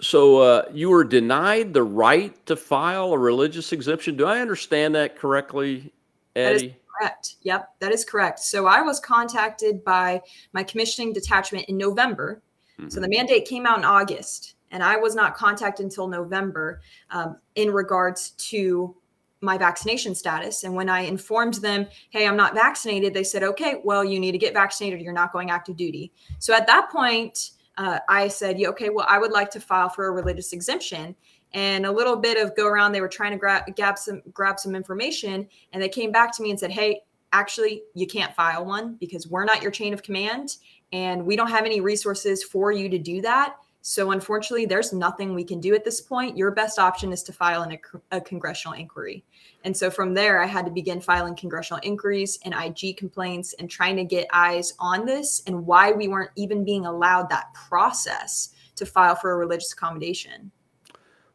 so 0.00 0.38
uh, 0.38 0.62
you 0.72 0.90
were 0.90 1.02
denied 1.02 1.74
the 1.74 1.82
right 1.82 2.46
to 2.46 2.54
file 2.54 3.12
a 3.14 3.18
religious 3.18 3.72
exemption. 3.72 4.16
Do 4.16 4.26
I 4.26 4.38
understand 4.38 4.94
that 4.94 5.16
correctly, 5.16 5.92
That 6.34 6.54
is 6.54 6.62
Addie? 6.62 6.76
correct. 6.96 7.34
Yep, 7.42 7.68
that 7.80 7.90
is 7.90 8.04
correct. 8.04 8.38
So 8.38 8.66
I 8.66 8.80
was 8.80 9.00
contacted 9.00 9.82
by 9.82 10.22
my 10.52 10.62
commissioning 10.62 11.12
detachment 11.12 11.64
in 11.64 11.76
November. 11.76 12.42
So 12.88 12.98
the 12.98 13.08
mandate 13.08 13.46
came 13.46 13.64
out 13.64 13.78
in 13.78 13.84
August, 13.84 14.54
and 14.72 14.82
I 14.82 14.96
was 14.96 15.14
not 15.14 15.36
contacted 15.36 15.84
until 15.84 16.08
November 16.08 16.80
um, 17.10 17.36
in 17.54 17.70
regards 17.70 18.30
to 18.50 18.96
my 19.42 19.58
vaccination 19.58 20.14
status. 20.14 20.64
And 20.64 20.74
when 20.74 20.88
I 20.88 21.00
informed 21.00 21.54
them, 21.54 21.86
hey, 22.10 22.26
I'm 22.26 22.36
not 22.36 22.54
vaccinated, 22.54 23.12
they 23.12 23.24
said, 23.24 23.42
okay, 23.42 23.82
well, 23.84 24.04
you 24.04 24.20
need 24.20 24.32
to 24.32 24.38
get 24.38 24.54
vaccinated. 24.54 25.00
You're 25.00 25.12
not 25.12 25.32
going 25.32 25.50
active 25.50 25.76
duty. 25.76 26.12
So 26.38 26.54
at 26.54 26.66
that 26.68 26.90
point, 26.90 27.50
uh, 27.76 27.98
I 28.08 28.28
said, 28.28 28.58
yeah, 28.58 28.68
okay, 28.68 28.88
well, 28.90 29.06
I 29.08 29.18
would 29.18 29.32
like 29.32 29.50
to 29.50 29.60
file 29.60 29.88
for 29.88 30.06
a 30.06 30.12
religious 30.12 30.52
exemption. 30.52 31.16
And 31.54 31.84
a 31.84 31.92
little 31.92 32.16
bit 32.16 32.38
of 32.42 32.56
go 32.56 32.66
around, 32.66 32.92
they 32.92 33.00
were 33.00 33.08
trying 33.08 33.32
to 33.32 33.36
grab, 33.36 33.64
grab 33.76 33.98
some 33.98 34.22
grab 34.32 34.58
some 34.58 34.74
information, 34.74 35.48
and 35.72 35.82
they 35.82 35.88
came 35.88 36.10
back 36.10 36.34
to 36.36 36.42
me 36.42 36.50
and 36.50 36.58
said, 36.58 36.70
hey, 36.70 37.00
actually, 37.32 37.82
you 37.94 38.06
can't 38.06 38.34
file 38.34 38.64
one 38.64 38.96
because 39.00 39.26
we're 39.26 39.44
not 39.44 39.60
your 39.60 39.70
chain 39.70 39.92
of 39.92 40.02
command, 40.02 40.56
and 40.92 41.26
we 41.26 41.36
don't 41.36 41.50
have 41.50 41.66
any 41.66 41.80
resources 41.80 42.42
for 42.42 42.72
you 42.72 42.88
to 42.88 42.98
do 42.98 43.20
that. 43.22 43.56
So 43.84 44.12
unfortunately, 44.12 44.64
there's 44.64 44.92
nothing 44.92 45.34
we 45.34 45.42
can 45.42 45.60
do 45.60 45.74
at 45.74 45.84
this 45.84 46.00
point. 46.00 46.36
Your 46.36 46.52
best 46.52 46.78
option 46.78 47.12
is 47.12 47.24
to 47.24 47.32
file 47.32 47.62
an, 47.62 47.76
a 48.12 48.20
congressional 48.20 48.78
inquiry. 48.78 49.24
And 49.64 49.76
so 49.76 49.90
from 49.90 50.14
there, 50.14 50.40
I 50.40 50.46
had 50.46 50.64
to 50.66 50.70
begin 50.70 51.00
filing 51.00 51.34
congressional 51.34 51.80
inquiries 51.82 52.38
and 52.44 52.54
IG 52.54 52.96
complaints 52.96 53.54
and 53.58 53.68
trying 53.68 53.96
to 53.96 54.04
get 54.04 54.28
eyes 54.32 54.72
on 54.78 55.04
this 55.04 55.42
and 55.48 55.66
why 55.66 55.90
we 55.90 56.06
weren't 56.06 56.30
even 56.36 56.64
being 56.64 56.86
allowed 56.86 57.28
that 57.30 57.52
process 57.54 58.50
to 58.76 58.86
file 58.86 59.16
for 59.16 59.32
a 59.32 59.36
religious 59.36 59.72
accommodation. 59.72 60.52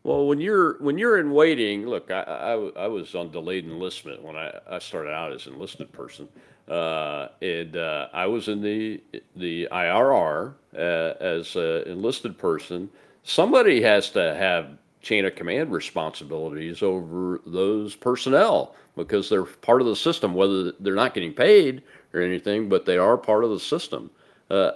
Well, 0.03 0.25
when 0.25 0.39
you're 0.39 0.81
when 0.81 0.97
you're 0.97 1.19
in 1.19 1.31
waiting, 1.31 1.85
look, 1.85 2.09
I, 2.11 2.21
I, 2.21 2.83
I 2.83 2.87
was 2.87 3.13
on 3.13 3.29
delayed 3.29 3.65
enlistment 3.65 4.23
when 4.23 4.37
I, 4.37 4.57
I 4.69 4.79
started 4.79 5.11
out 5.11 5.33
as 5.33 5.47
an 5.47 5.55
enlisted 5.55 5.91
person, 5.91 6.29
uh, 6.67 7.29
and 7.41 7.77
uh, 7.77 8.07
I 8.13 8.25
was 8.25 8.47
in 8.47 8.61
the 8.61 9.01
the 9.35 9.67
IRR 9.71 10.53
uh, 10.75 10.77
as 10.77 11.55
an 11.55 11.83
enlisted 11.87 12.37
person. 12.37 12.89
Somebody 13.23 13.81
has 13.81 14.09
to 14.11 14.35
have 14.35 14.77
chain 15.01 15.25
of 15.25 15.35
command 15.35 15.71
responsibilities 15.71 16.81
over 16.81 17.41
those 17.45 17.95
personnel 17.95 18.75
because 18.95 19.29
they're 19.29 19.43
part 19.43 19.79
of 19.79 19.87
the 19.87 19.95
system, 19.95 20.33
whether 20.33 20.71
they're 20.79 20.95
not 20.95 21.13
getting 21.13 21.33
paid 21.33 21.83
or 22.13 22.21
anything, 22.21 22.67
but 22.67 22.85
they 22.85 22.97
are 22.97 23.17
part 23.17 23.43
of 23.43 23.51
the 23.51 23.59
system. 23.59 24.09
Uh, 24.49 24.71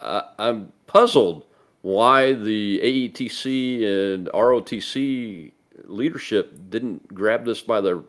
I, 0.00 0.22
I'm 0.38 0.72
puzzled 0.86 1.44
why 1.82 2.32
the 2.32 2.80
AETC 2.82 4.14
and 4.14 4.28
ROTC 4.28 5.52
leadership 5.84 6.58
didn't 6.70 7.06
grab 7.14 7.44
this 7.44 7.60
by 7.60 7.80
the, 7.80 8.02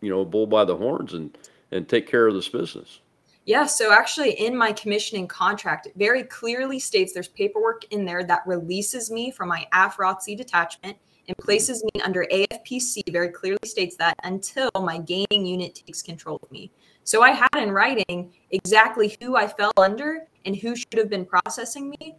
you 0.00 0.10
know, 0.10 0.24
bull 0.24 0.46
by 0.46 0.64
the 0.64 0.76
horns 0.76 1.14
and 1.14 1.36
and 1.70 1.88
take 1.88 2.06
care 2.08 2.26
of 2.26 2.34
this 2.34 2.48
business. 2.48 3.00
Yeah, 3.46 3.66
so 3.66 3.92
actually, 3.92 4.32
in 4.32 4.56
my 4.56 4.72
commissioning 4.72 5.28
contract, 5.28 5.86
it 5.86 5.92
very 5.96 6.22
clearly 6.22 6.78
states 6.78 7.12
there's 7.12 7.28
paperwork 7.28 7.84
in 7.90 8.06
there 8.06 8.24
that 8.24 8.40
releases 8.46 9.10
me 9.10 9.30
from 9.30 9.48
my 9.48 9.66
AFROTC 9.74 10.36
detachment 10.36 10.96
and 11.28 11.36
places 11.36 11.84
me 11.84 12.00
under 12.02 12.26
AFPC. 12.32 13.02
Very 13.12 13.28
clearly 13.28 13.58
states 13.66 13.96
that 13.96 14.14
until 14.24 14.70
my 14.76 14.98
gaining 14.98 15.44
unit 15.44 15.74
takes 15.74 16.00
control 16.00 16.38
of 16.42 16.50
me. 16.50 16.70
So 17.04 17.22
I 17.22 17.30
had 17.32 17.56
in 17.56 17.70
writing 17.70 18.32
exactly 18.50 19.16
who 19.20 19.36
I 19.36 19.46
fell 19.46 19.72
under 19.76 20.26
and 20.46 20.56
who 20.56 20.74
should 20.74 20.94
have 20.96 21.10
been 21.10 21.26
processing 21.26 21.90
me 21.90 22.16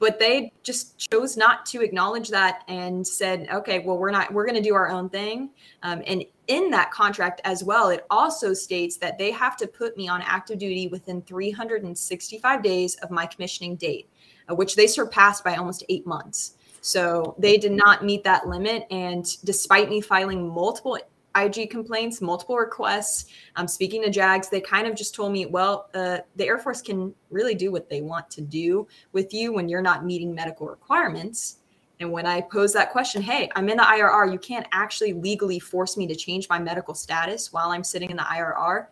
but 0.00 0.18
they 0.18 0.50
just 0.64 0.98
chose 0.98 1.36
not 1.36 1.64
to 1.66 1.82
acknowledge 1.82 2.28
that 2.30 2.64
and 2.66 3.06
said 3.06 3.46
okay 3.52 3.78
well 3.78 3.96
we're 3.96 4.10
not 4.10 4.32
we're 4.32 4.44
going 4.44 4.60
to 4.60 4.68
do 4.68 4.74
our 4.74 4.88
own 4.88 5.08
thing. 5.08 5.50
Um, 5.84 6.02
and 6.08 6.24
in 6.48 6.70
that 6.70 6.90
contract 6.90 7.40
as 7.44 7.62
well 7.62 7.90
it 7.90 8.04
also 8.10 8.52
states 8.52 8.96
that 8.96 9.18
they 9.18 9.30
have 9.30 9.56
to 9.58 9.68
put 9.68 9.96
me 9.96 10.08
on 10.08 10.22
active 10.22 10.58
duty 10.58 10.88
within 10.88 11.22
365 11.22 12.62
days 12.62 12.96
of 12.96 13.12
my 13.12 13.26
commissioning 13.26 13.76
date 13.76 14.08
uh, 14.50 14.54
which 14.54 14.74
they 14.74 14.88
surpassed 14.88 15.44
by 15.44 15.54
almost 15.54 15.84
eight 15.88 16.06
months. 16.06 16.54
So 16.80 17.34
they 17.38 17.58
did 17.58 17.72
not 17.72 18.04
meet 18.04 18.24
that 18.24 18.48
limit 18.48 18.86
and 18.90 19.24
despite 19.44 19.90
me 19.90 20.00
filing 20.00 20.48
multiple 20.48 20.98
IG 21.36 21.70
complaints, 21.70 22.20
multiple 22.20 22.56
requests. 22.56 23.26
I'm 23.56 23.62
um, 23.62 23.68
speaking 23.68 24.02
to 24.02 24.10
JAGs. 24.10 24.48
They 24.48 24.60
kind 24.60 24.86
of 24.86 24.94
just 24.94 25.14
told 25.14 25.32
me, 25.32 25.46
well, 25.46 25.88
uh, 25.94 26.18
the 26.36 26.46
Air 26.46 26.58
Force 26.58 26.82
can 26.82 27.14
really 27.30 27.54
do 27.54 27.70
what 27.70 27.88
they 27.88 28.02
want 28.02 28.30
to 28.30 28.40
do 28.40 28.86
with 29.12 29.32
you 29.32 29.52
when 29.52 29.68
you're 29.68 29.82
not 29.82 30.04
meeting 30.04 30.34
medical 30.34 30.66
requirements. 30.66 31.58
And 32.00 32.10
when 32.10 32.26
I 32.26 32.40
pose 32.40 32.72
that 32.72 32.90
question, 32.90 33.20
hey, 33.20 33.50
I'm 33.54 33.68
in 33.68 33.76
the 33.76 33.82
IRR, 33.82 34.32
you 34.32 34.38
can't 34.38 34.66
actually 34.72 35.12
legally 35.12 35.58
force 35.58 35.96
me 35.96 36.06
to 36.06 36.14
change 36.14 36.48
my 36.48 36.58
medical 36.58 36.94
status 36.94 37.52
while 37.52 37.70
I'm 37.70 37.84
sitting 37.84 38.10
in 38.10 38.16
the 38.16 38.22
IRR. 38.22 38.86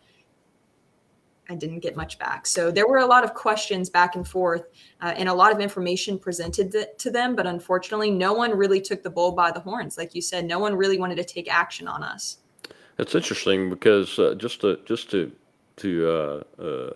I 1.49 1.55
didn't 1.55 1.79
get 1.79 1.95
much 1.95 2.19
back. 2.19 2.45
So 2.45 2.69
there 2.69 2.87
were 2.87 2.99
a 2.99 3.05
lot 3.05 3.23
of 3.23 3.33
questions 3.33 3.89
back 3.89 4.15
and 4.15 4.27
forth 4.27 4.67
uh, 5.01 5.13
and 5.17 5.27
a 5.27 5.33
lot 5.33 5.51
of 5.51 5.59
information 5.59 6.19
presented 6.19 6.75
to 6.97 7.11
them. 7.11 7.35
But 7.35 7.47
unfortunately, 7.47 8.11
no 8.11 8.33
one 8.33 8.55
really 8.55 8.79
took 8.79 9.01
the 9.01 9.09
bull 9.09 9.31
by 9.31 9.51
the 9.51 9.59
horns. 9.59 9.97
Like 9.97 10.13
you 10.13 10.21
said, 10.21 10.45
no 10.45 10.59
one 10.59 10.75
really 10.75 10.99
wanted 10.99 11.15
to 11.15 11.23
take 11.23 11.51
action 11.51 11.87
on 11.87 12.03
us. 12.03 12.37
That's 12.97 13.15
interesting 13.15 13.69
because 13.69 14.19
uh, 14.19 14.35
just 14.35 14.61
to 14.61 14.77
just 14.85 15.09
to 15.11 15.31
to 15.77 16.09
uh, 16.09 16.61
uh, 16.61 16.93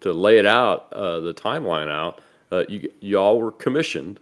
to 0.00 0.12
lay 0.12 0.38
it 0.38 0.46
out, 0.46 0.92
uh, 0.92 1.20
the 1.20 1.34
timeline 1.34 1.90
out, 1.90 2.20
uh, 2.52 2.64
you 2.68 2.90
y'all 3.00 3.40
were 3.40 3.52
commissioned. 3.52 4.20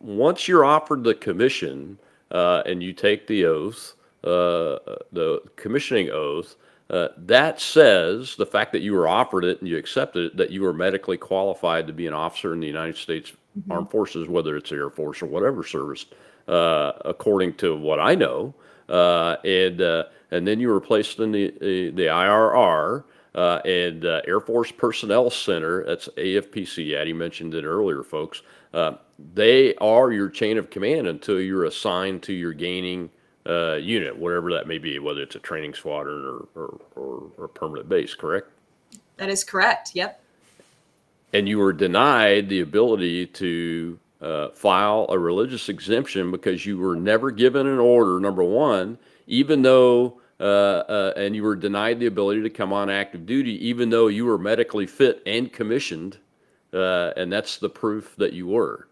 Once 0.00 0.46
you're 0.46 0.64
offered 0.64 1.04
the 1.04 1.14
commission 1.14 1.98
and 2.30 2.82
you 2.82 2.92
take 2.92 3.26
the 3.26 3.46
oath, 3.46 3.94
the 4.22 5.42
commissioning 5.56 6.10
oath, 6.10 6.56
uh, 6.90 7.08
that 7.16 7.60
says 7.60 8.34
the 8.36 8.46
fact 8.46 8.72
that 8.72 8.82
you 8.82 8.92
were 8.92 9.06
offered 9.06 9.44
it 9.44 9.60
and 9.60 9.68
you 9.68 9.76
accepted 9.76 10.26
it, 10.26 10.36
that 10.36 10.50
you 10.50 10.62
were 10.62 10.72
medically 10.72 11.16
qualified 11.16 11.86
to 11.86 11.92
be 11.92 12.08
an 12.08 12.12
officer 12.12 12.52
in 12.52 12.58
the 12.58 12.66
United 12.66 12.96
States 12.96 13.32
Armed 13.70 13.90
Forces, 13.90 14.28
whether 14.28 14.56
it's 14.56 14.72
Air 14.72 14.90
Force 14.90 15.22
or 15.22 15.26
whatever 15.26 15.62
service, 15.62 16.06
uh, 16.48 16.92
according 17.04 17.54
to 17.54 17.76
what 17.76 18.00
I 18.00 18.14
know. 18.14 18.54
Uh, 18.88 19.36
and 19.44 19.80
uh, 19.80 20.04
and 20.32 20.46
then 20.46 20.58
you 20.58 20.68
were 20.68 20.80
placed 20.80 21.20
in 21.20 21.30
the 21.30 21.54
the, 21.60 21.90
the 21.90 22.06
IRR 22.06 23.04
uh, 23.36 23.60
and 23.64 24.04
uh, 24.04 24.22
Air 24.26 24.40
Force 24.40 24.72
Personnel 24.72 25.30
Center. 25.30 25.84
That's 25.84 26.08
AFPC. 26.16 26.96
Addie 26.96 27.12
mentioned 27.12 27.54
it 27.54 27.64
earlier, 27.64 28.02
folks. 28.02 28.42
Uh, 28.74 28.94
they 29.34 29.76
are 29.76 30.10
your 30.10 30.28
chain 30.28 30.58
of 30.58 30.70
command 30.70 31.06
until 31.06 31.40
you're 31.40 31.64
assigned 31.64 32.22
to 32.24 32.32
your 32.32 32.52
gaining 32.52 33.10
uh, 33.46 33.74
unit, 33.74 34.16
whatever 34.16 34.52
that 34.52 34.66
may 34.66 34.78
be, 34.78 34.98
whether 34.98 35.22
it's 35.22 35.36
a 35.36 35.40
training 35.40 35.74
squadron 35.74 36.24
or, 36.24 36.60
or, 36.60 36.80
or, 36.96 37.30
or 37.36 37.44
a 37.46 37.48
permanent 37.48 37.88
base, 37.88 38.14
correct? 38.14 38.48
That 39.16 39.28
is 39.28 39.44
correct. 39.44 39.92
Yep. 39.94 40.22
And 41.32 41.48
you 41.48 41.58
were 41.58 41.72
denied 41.72 42.48
the 42.48 42.60
ability 42.60 43.26
to 43.26 43.98
uh, 44.20 44.48
file 44.50 45.06
a 45.08 45.18
religious 45.18 45.68
exemption 45.68 46.30
because 46.30 46.66
you 46.66 46.78
were 46.78 46.96
never 46.96 47.30
given 47.30 47.66
an 47.66 47.78
order, 47.78 48.20
number 48.20 48.42
one, 48.42 48.98
even 49.26 49.62
though, 49.62 50.20
uh, 50.40 50.42
uh, 50.42 51.12
and 51.16 51.36
you 51.36 51.42
were 51.42 51.56
denied 51.56 52.00
the 52.00 52.06
ability 52.06 52.42
to 52.42 52.50
come 52.50 52.72
on 52.72 52.90
active 52.90 53.26
duty, 53.26 53.64
even 53.66 53.90
though 53.90 54.08
you 54.08 54.24
were 54.24 54.38
medically 54.38 54.86
fit 54.86 55.22
and 55.26 55.52
commissioned. 55.52 56.18
Uh, 56.72 57.12
and 57.16 57.32
that's 57.32 57.58
the 57.58 57.68
proof 57.68 58.14
that 58.16 58.32
you 58.32 58.46
were. 58.46 58.88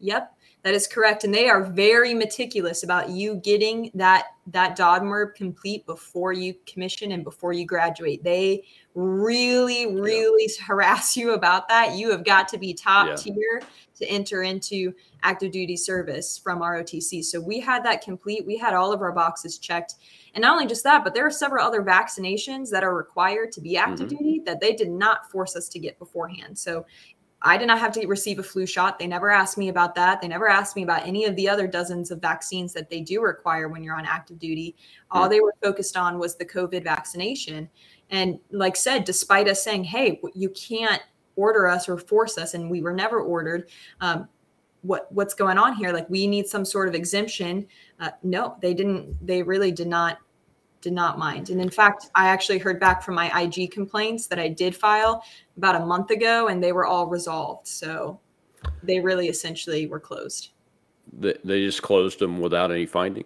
Yep. 0.00 0.34
That 0.62 0.74
is 0.74 0.88
correct, 0.88 1.22
and 1.22 1.32
they 1.32 1.48
are 1.48 1.62
very 1.62 2.14
meticulous 2.14 2.82
about 2.82 3.10
you 3.10 3.36
getting 3.36 3.90
that 3.94 4.26
that 4.48 4.76
DODMERB 4.76 5.34
complete 5.34 5.86
before 5.86 6.32
you 6.32 6.54
commission 6.66 7.12
and 7.12 7.22
before 7.22 7.52
you 7.52 7.64
graduate. 7.64 8.24
They 8.24 8.64
really, 8.94 9.86
really 9.94 10.50
yeah. 10.58 10.64
harass 10.66 11.16
you 11.16 11.32
about 11.32 11.68
that. 11.68 11.94
You 11.94 12.10
have 12.10 12.24
got 12.24 12.48
to 12.48 12.58
be 12.58 12.74
top 12.74 13.08
yeah. 13.08 13.16
tier 13.16 13.62
to 13.96 14.06
enter 14.06 14.42
into 14.42 14.92
active 15.22 15.52
duty 15.52 15.76
service 15.76 16.38
from 16.38 16.60
ROTC. 16.60 17.24
So 17.24 17.40
we 17.40 17.60
had 17.60 17.84
that 17.84 18.02
complete. 18.02 18.46
We 18.46 18.56
had 18.56 18.74
all 18.74 18.92
of 18.92 19.00
our 19.00 19.12
boxes 19.12 19.58
checked. 19.58 19.96
And 20.34 20.42
not 20.42 20.52
only 20.52 20.66
just 20.66 20.84
that, 20.84 21.04
but 21.04 21.14
there 21.14 21.26
are 21.26 21.30
several 21.30 21.66
other 21.66 21.82
vaccinations 21.82 22.70
that 22.70 22.84
are 22.84 22.94
required 22.94 23.52
to 23.52 23.60
be 23.60 23.76
active 23.76 24.08
mm-hmm. 24.08 24.24
duty 24.24 24.42
that 24.46 24.60
they 24.60 24.74
did 24.74 24.90
not 24.90 25.30
force 25.30 25.56
us 25.56 25.68
to 25.70 25.78
get 25.78 25.98
beforehand. 25.98 26.58
So 26.58 26.86
I 27.42 27.56
did 27.56 27.66
not 27.68 27.78
have 27.78 27.92
to 27.92 28.06
receive 28.06 28.38
a 28.38 28.42
flu 28.42 28.66
shot. 28.66 28.98
They 28.98 29.06
never 29.06 29.30
asked 29.30 29.56
me 29.58 29.68
about 29.68 29.94
that. 29.94 30.20
They 30.20 30.28
never 30.28 30.48
asked 30.48 30.74
me 30.74 30.82
about 30.82 31.06
any 31.06 31.24
of 31.24 31.36
the 31.36 31.48
other 31.48 31.68
dozens 31.68 32.10
of 32.10 32.20
vaccines 32.20 32.72
that 32.72 32.90
they 32.90 33.00
do 33.00 33.22
require 33.22 33.68
when 33.68 33.84
you're 33.84 33.96
on 33.96 34.06
active 34.06 34.38
duty. 34.38 34.74
All 35.10 35.22
mm-hmm. 35.22 35.30
they 35.30 35.40
were 35.40 35.54
focused 35.62 35.96
on 35.96 36.18
was 36.18 36.34
the 36.34 36.44
COVID 36.44 36.82
vaccination. 36.82 37.68
And 38.10 38.40
like 38.50 38.74
said, 38.74 39.04
despite 39.04 39.48
us 39.48 39.62
saying, 39.62 39.84
hey, 39.84 40.20
you 40.34 40.50
can't 40.50 41.02
order 41.36 41.68
us 41.68 41.88
or 41.88 41.96
force 41.96 42.38
us, 42.38 42.54
and 42.54 42.68
we 42.68 42.82
were 42.82 42.92
never 42.92 43.20
ordered, 43.20 43.68
um, 44.00 44.28
what 44.82 45.10
what's 45.10 45.34
going 45.34 45.58
on 45.58 45.74
here 45.74 45.92
like 45.92 46.08
we 46.08 46.26
need 46.26 46.46
some 46.46 46.64
sort 46.64 46.88
of 46.88 46.94
exemption 46.94 47.66
uh, 47.98 48.10
no 48.22 48.56
they 48.62 48.72
didn't 48.72 49.14
they 49.26 49.42
really 49.42 49.72
did 49.72 49.88
not 49.88 50.18
did 50.80 50.92
not 50.92 51.18
mind. 51.18 51.50
And 51.50 51.60
in 51.60 51.70
fact 51.70 52.10
i 52.14 52.28
actually 52.28 52.58
heard 52.58 52.78
back 52.78 53.02
from 53.02 53.14
my 53.14 53.30
ig 53.42 53.70
complaints 53.70 54.26
that 54.28 54.38
i 54.38 54.48
did 54.48 54.74
file 54.76 55.24
about 55.56 55.74
a 55.74 55.84
month 55.84 56.10
ago 56.10 56.48
and 56.48 56.62
they 56.62 56.72
were 56.72 56.86
all 56.86 57.06
resolved. 57.06 57.66
So 57.66 58.20
they 58.82 59.00
really 59.00 59.28
essentially 59.28 59.86
were 59.86 60.00
closed. 60.00 60.50
They, 61.12 61.34
they 61.44 61.64
just 61.64 61.82
closed 61.82 62.18
them 62.18 62.40
without 62.40 62.70
any 62.70 62.86
finding? 62.86 63.24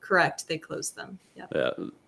Correct. 0.00 0.46
They 0.48 0.58
closed 0.58 0.96
them. 0.96 1.18
Yeah. 1.34 1.46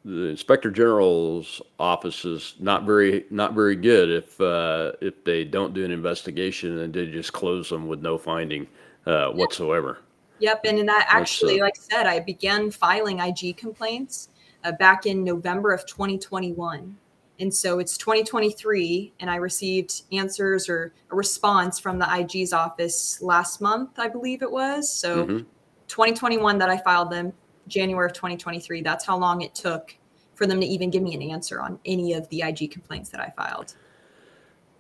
The 0.05 0.25
inspector 0.27 0.71
general's 0.71 1.63
office 1.81 2.27
is 2.27 2.55
not 2.61 2.85
very 2.85 3.25
not 3.31 3.55
very 3.55 3.75
good 3.75 4.11
if 4.11 4.39
uh, 4.41 4.93
if 5.01 5.25
they 5.25 5.45
don't 5.45 5.73
do 5.73 5.83
an 5.83 5.91
investigation 5.91 6.79
and 6.79 6.93
they 6.93 7.07
just 7.07 7.33
close 7.33 7.71
them 7.71 7.89
with 7.89 8.03
no 8.03 8.19
finding 8.19 8.67
uh, 9.07 9.31
whatsoever. 9.31 9.99
Yep, 10.41 10.61
and 10.67 10.79
in 10.79 10.87
that 10.87 11.07
actually, 11.09 11.61
uh, 11.61 11.65
like 11.65 11.75
I 11.79 11.97
said, 11.97 12.07
I 12.07 12.21
began 12.21 12.71
filing 12.71 13.21
IG 13.21 13.57
complaints 13.57 14.29
uh, 14.67 14.73
back 14.73 15.07
in 15.07 15.23
November 15.23 15.73
of 15.73 15.87
2021. 15.87 16.97
And 17.39 17.53
so 17.55 17.79
it's 17.79 17.97
2023, 17.99 19.13
and 19.21 19.31
I 19.31 19.37
received 19.37 20.03
answers 20.11 20.69
or 20.69 20.95
a 21.11 21.15
response 21.15 21.79
from 21.79 21.99
the 21.99 22.07
IG's 22.19 22.53
office 22.53 23.21
last 23.21 23.61
month, 23.61 23.99
I 23.99 24.09
believe 24.09 24.43
it 24.43 24.51
was. 24.51 24.91
So 24.91 25.25
mm-hmm. 25.25 25.39
2021 25.87 26.59
that 26.59 26.71
I 26.71 26.79
filed 26.79 27.11
them, 27.11 27.33
January 27.69 28.07
of 28.07 28.13
2023. 28.15 28.83
That's 28.83 29.05
how 29.05 29.19
long 29.19 29.43
it 29.43 29.55
took 29.55 29.95
for 30.35 30.47
them 30.47 30.61
to 30.61 30.67
even 30.67 30.91
give 30.91 31.03
me 31.03 31.15
an 31.15 31.23
answer 31.23 31.61
on 31.61 31.79
any 31.85 32.15
of 32.15 32.29
the 32.31 32.43
IG 32.43 32.71
complaints 32.71 33.11
that 33.11 33.21
I 33.21 33.31
filed. 33.31 33.75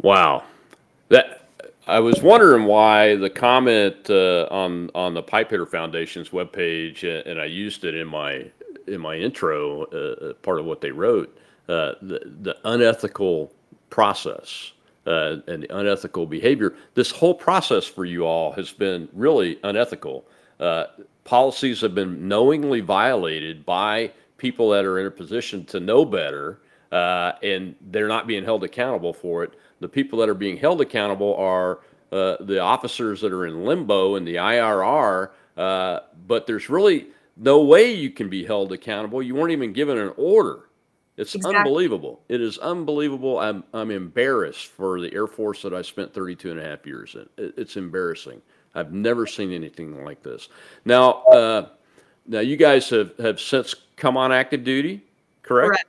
Wow. 0.03 0.45
That 1.11 1.49
I 1.87 2.01
was 2.01 2.23
wondering 2.23 2.65
why 2.65 3.17
the 3.17 3.31
comment 3.31 4.11
uh, 4.11 4.49
on 4.51 4.91
on 4.95 5.15
the 5.15 5.23
Pipe 5.23 5.51
Hitter 5.51 5.67
Foundation's 5.67 6.31
webpage, 6.31 7.05
uh, 7.05 7.29
and 7.29 7.41
I 7.41 7.45
used 7.45 7.85
it 7.85 7.95
in 7.95 8.09
my 8.09 8.51
in 8.87 9.01
my 9.01 9.17
intro, 9.17 9.85
uh, 9.85 10.27
uh, 10.27 10.33
part 10.35 10.59
of 10.61 10.67
what 10.67 10.81
they 10.81 10.91
wrote, 10.91 11.37
uh, 11.69 11.93
the 12.03 12.21
the 12.43 12.57
unethical 12.65 13.53
process 13.91 14.73
uh, 15.07 15.37
and 15.47 15.63
the 15.63 15.77
unethical 15.77 16.27
behavior. 16.27 16.75
This 16.95 17.11
whole 17.11 17.35
process 17.35 17.85
for 17.85 18.05
you 18.05 18.25
all 18.25 18.53
has 18.53 18.73
been 18.73 19.09
really 19.13 19.59
unethical. 19.65 20.25
policies 21.25 21.81
have 21.81 21.95
been 21.95 22.29
knowingly 22.29 22.81
violated 22.81 23.67
by 23.67 24.13
people 24.39 24.71
that 24.71 24.85
are 24.85 24.99
in 25.01 25.07
a 25.07 25.11
position 25.11 25.65
to 25.65 25.81
know 25.81 26.05
better, 26.05 26.61
and 26.93 27.75
they're 27.91 28.09
not 28.09 28.27
being 28.27 28.45
held 28.45 28.63
accountable 28.65 29.13
for 29.13 29.43
it 29.43 29.53
the 29.81 29.89
people 29.89 30.19
that 30.19 30.29
are 30.29 30.35
being 30.35 30.57
held 30.57 30.81
accountable 30.81 31.35
are 31.37 31.81
uh, 32.13 32.37
the 32.41 32.59
officers 32.59 33.21
that 33.21 33.33
are 33.33 33.47
in 33.47 33.65
limbo 33.65 34.17
in 34.17 34.25
the 34.25 34.37
IRR. 34.37 35.31
Uh, 35.57 36.01
but 36.27 36.47
there's 36.47 36.69
really 36.69 37.09
no 37.37 37.63
way 37.63 37.93
you 37.93 38.11
can 38.11 38.29
be 38.29 38.45
held 38.45 38.73
accountable. 38.73 39.23
You 39.23 39.35
weren't 39.35 39.53
even 39.53 39.73
given 39.73 39.99
an 39.99 40.13
order. 40.17 40.69
It's 41.17 41.35
exactly. 41.35 41.59
unbelievable. 41.59 42.21
It 42.29 42.41
is 42.41 42.59
unbelievable. 42.59 43.39
I'm, 43.39 43.65
I'm 43.73 43.91
embarrassed 43.91 44.67
for 44.67 45.01
the 45.01 45.13
Air 45.15 45.27
Force 45.27 45.63
that 45.63 45.73
I 45.73 45.83
spent 45.83 46.13
32 46.13 46.51
and 46.51 46.61
a 46.61 46.63
half 46.63 46.87
years 46.87 47.15
in. 47.15 47.27
It, 47.43 47.55
it's 47.57 47.77
embarrassing. 47.77 48.43
I've 48.75 48.93
never 48.93 49.27
seen 49.27 49.53
anything 49.53 50.05
like 50.05 50.23
this. 50.23 50.51
Now, 50.85 51.23
uh, 51.25 51.69
now 52.27 52.41
you 52.41 52.57
guys 52.57 52.91
have, 52.91 53.17
have 53.19 53.41
since 53.41 53.75
come 53.97 54.19
on 54.19 54.31
active 54.31 54.65
duty, 54.65 55.03
correct? 55.43 55.69
Correct. 55.69 55.85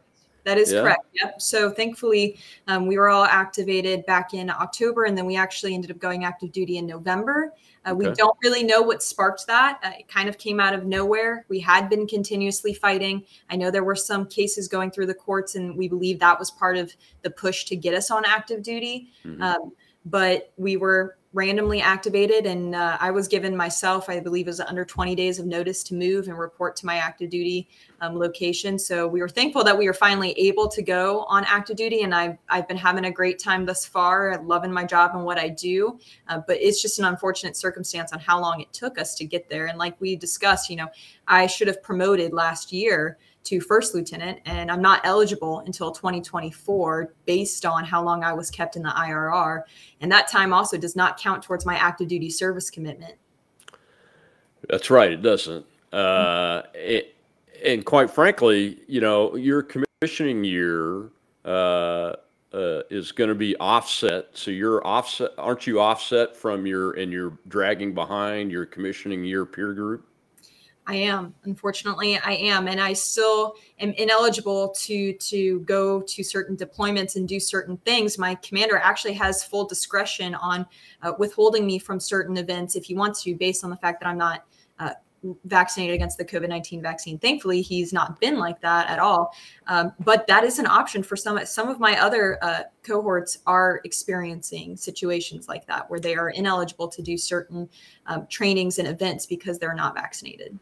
That 0.47 0.57
is 0.57 0.71
yeah. 0.71 0.81
correct. 0.81 1.05
Yep. 1.11 1.41
So 1.41 1.69
thankfully, 1.69 2.39
um, 2.67 2.87
we 2.87 2.97
were 2.97 3.09
all 3.09 3.25
activated 3.25 4.05
back 4.05 4.33
in 4.33 4.49
October, 4.49 5.03
and 5.03 5.17
then 5.17 5.25
we 5.25 5.35
actually 5.35 5.73
ended 5.73 5.91
up 5.91 5.99
going 5.99 6.23
active 6.23 6.53
duty 6.53 6.77
in 6.77 6.87
November. 6.87 7.51
Uh, 7.85 7.91
okay. 7.91 8.07
We 8.07 8.15
don't 8.15 8.37
really 8.41 8.63
know 8.63 8.81
what 8.81 9.03
sparked 9.03 9.45
that. 9.47 9.81
Uh, 9.83 9.91
it 9.99 10.07
kind 10.07 10.29
of 10.29 10.37
came 10.37 10.61
out 10.61 10.73
of 10.73 10.85
nowhere. 10.85 11.45
We 11.49 11.59
had 11.59 11.89
been 11.89 12.07
continuously 12.07 12.73
fighting. 12.73 13.25
I 13.49 13.57
know 13.57 13.69
there 13.69 13.83
were 13.83 13.93
some 13.93 14.25
cases 14.25 14.69
going 14.69 14.91
through 14.91 15.07
the 15.07 15.13
courts, 15.13 15.55
and 15.55 15.75
we 15.75 15.89
believe 15.89 16.17
that 16.19 16.39
was 16.39 16.49
part 16.49 16.77
of 16.77 16.95
the 17.23 17.29
push 17.29 17.65
to 17.65 17.75
get 17.75 17.93
us 17.93 18.09
on 18.09 18.23
active 18.25 18.63
duty. 18.63 19.09
Mm-hmm. 19.25 19.41
Um, 19.41 19.73
but 20.05 20.53
we 20.55 20.77
were 20.77 21.17
randomly 21.37 21.81
activated 21.81 22.47
and 22.47 22.73
uh, 22.73 22.97
i 22.99 23.11
was 23.11 23.27
given 23.27 23.55
myself 23.55 24.09
i 24.09 24.19
believe 24.19 24.47
was 24.47 24.59
under 24.59 24.83
20 24.83 25.13
days 25.13 25.37
of 25.37 25.45
notice 25.45 25.83
to 25.83 25.93
move 25.93 26.27
and 26.27 26.39
report 26.39 26.75
to 26.75 26.85
my 26.85 26.95
active 26.95 27.29
duty 27.29 27.67
um, 28.01 28.17
location. 28.17 28.77
So 28.77 29.07
we 29.07 29.21
were 29.21 29.29
thankful 29.29 29.63
that 29.63 29.77
we 29.77 29.87
were 29.87 29.93
finally 29.93 30.31
able 30.31 30.67
to 30.69 30.81
go 30.81 31.21
on 31.23 31.43
active 31.45 31.75
duty 31.75 32.01
and 32.01 32.13
i've, 32.13 32.37
I've 32.49 32.67
been 32.67 32.77
having 32.77 33.05
a 33.05 33.11
great 33.11 33.39
time 33.39 33.65
thus 33.65 33.85
far 33.85 34.41
loving 34.43 34.71
my 34.71 34.83
job 34.83 35.11
and 35.13 35.25
what 35.25 35.37
i 35.37 35.49
do. 35.49 35.99
Uh, 36.27 36.41
but 36.45 36.57
it's 36.57 36.81
just 36.81 36.99
an 36.99 37.05
unfortunate 37.05 37.55
circumstance 37.55 38.13
on 38.13 38.19
how 38.19 38.39
long 38.39 38.61
it 38.61 38.71
took 38.73 38.99
us 38.99 39.15
to 39.15 39.25
get 39.25 39.49
there. 39.49 39.67
And 39.67 39.77
like 39.77 39.99
we 39.99 40.15
discussed 40.15 40.69
you 40.69 40.75
know 40.75 40.87
i 41.27 41.47
should 41.47 41.67
have 41.67 41.81
promoted 41.83 42.33
last 42.33 42.71
year 42.71 43.17
to 43.47 43.61
first 43.61 43.95
lieutenant, 43.95 44.39
and 44.45 44.69
I'm 44.69 44.81
not 44.81 45.01
eligible 45.03 45.59
until 45.59 45.91
2024 45.91 47.13
based 47.25 47.65
on 47.65 47.85
how 47.85 48.03
long 48.03 48.23
I 48.23 48.33
was 48.33 48.51
kept 48.51 48.75
in 48.75 48.83
the 48.83 48.89
IRR. 48.89 49.63
And 50.01 50.11
that 50.11 50.27
time 50.27 50.53
also 50.53 50.77
does 50.77 50.95
not 50.95 51.17
count 51.17 51.43
towards 51.43 51.65
my 51.65 51.75
active 51.75 52.07
duty 52.07 52.29
service 52.29 52.69
commitment. 52.69 53.15
That's 54.69 54.89
right, 54.89 55.11
it 55.11 55.21
doesn't. 55.21 55.65
Uh, 55.93 56.63
it, 56.73 57.15
and 57.63 57.85
quite 57.85 58.09
frankly, 58.09 58.81
you 58.87 59.01
know, 59.01 59.35
your 59.35 59.63
commissioning 59.63 60.43
year 60.43 61.09
uh, 61.45 62.13
uh, 62.53 62.81
is 62.89 63.11
going 63.11 63.29
to 63.29 63.35
be 63.35 63.55
offset. 63.57 64.27
So 64.33 64.51
you're 64.51 64.85
offset, 64.85 65.31
aren't 65.37 65.65
you 65.65 65.79
offset 65.79 66.35
from 66.35 66.65
your, 66.65 66.93
and 66.93 67.11
you're 67.11 67.37
dragging 67.47 67.93
behind 67.93 68.51
your 68.51 68.65
commissioning 68.65 69.23
year 69.23 69.45
peer 69.45 69.73
group? 69.73 70.05
I 70.87 70.95
am. 70.95 71.35
Unfortunately, 71.43 72.17
I 72.17 72.31
am, 72.31 72.69
and 72.69 72.79
I 72.79 72.93
still 72.93 73.55
am 73.79 73.91
ineligible 73.91 74.69
to 74.69 75.13
to 75.13 75.59
go 75.61 76.01
to 76.01 76.23
certain 76.23 76.55
deployments 76.55 77.17
and 77.17 77.27
do 77.27 77.41
certain 77.41 77.75
things. 77.77 78.17
My 78.17 78.35
commander 78.35 78.77
actually 78.77 79.13
has 79.13 79.43
full 79.43 79.65
discretion 79.65 80.33
on 80.35 80.65
uh, 81.01 81.11
withholding 81.19 81.67
me 81.67 81.77
from 81.77 81.99
certain 81.99 82.37
events 82.37 82.77
if 82.77 82.85
he 82.85 82.95
wants 82.95 83.23
to, 83.23 83.35
based 83.35 83.65
on 83.65 83.69
the 83.69 83.75
fact 83.75 83.99
that 83.99 84.07
I'm 84.07 84.17
not 84.17 84.45
uh, 84.79 84.93
vaccinated 85.43 85.93
against 85.93 86.17
the 86.17 86.23
COVID 86.23 86.47
19 86.47 86.81
vaccine. 86.81 87.19
Thankfully, 87.19 87.61
he's 87.61 87.91
not 87.91 88.17
been 88.21 88.37
like 88.37 88.61
that 88.61 88.89
at 88.89 88.97
all. 88.97 89.35
Um, 89.67 89.91
but 89.99 90.25
that 90.27 90.45
is 90.45 90.57
an 90.57 90.67
option 90.67 91.03
for 91.03 91.17
some. 91.17 91.37
Some 91.45 91.67
of 91.67 91.81
my 91.81 91.99
other 91.99 92.37
uh, 92.41 92.61
cohorts 92.83 93.39
are 93.45 93.81
experiencing 93.83 94.77
situations 94.77 95.49
like 95.49 95.67
that 95.67 95.89
where 95.89 95.99
they 95.99 96.15
are 96.15 96.29
ineligible 96.29 96.87
to 96.87 97.01
do 97.01 97.17
certain 97.17 97.67
um, 98.05 98.25
trainings 98.27 98.79
and 98.79 98.87
events 98.87 99.25
because 99.25 99.59
they're 99.59 99.75
not 99.75 99.93
vaccinated. 99.93 100.57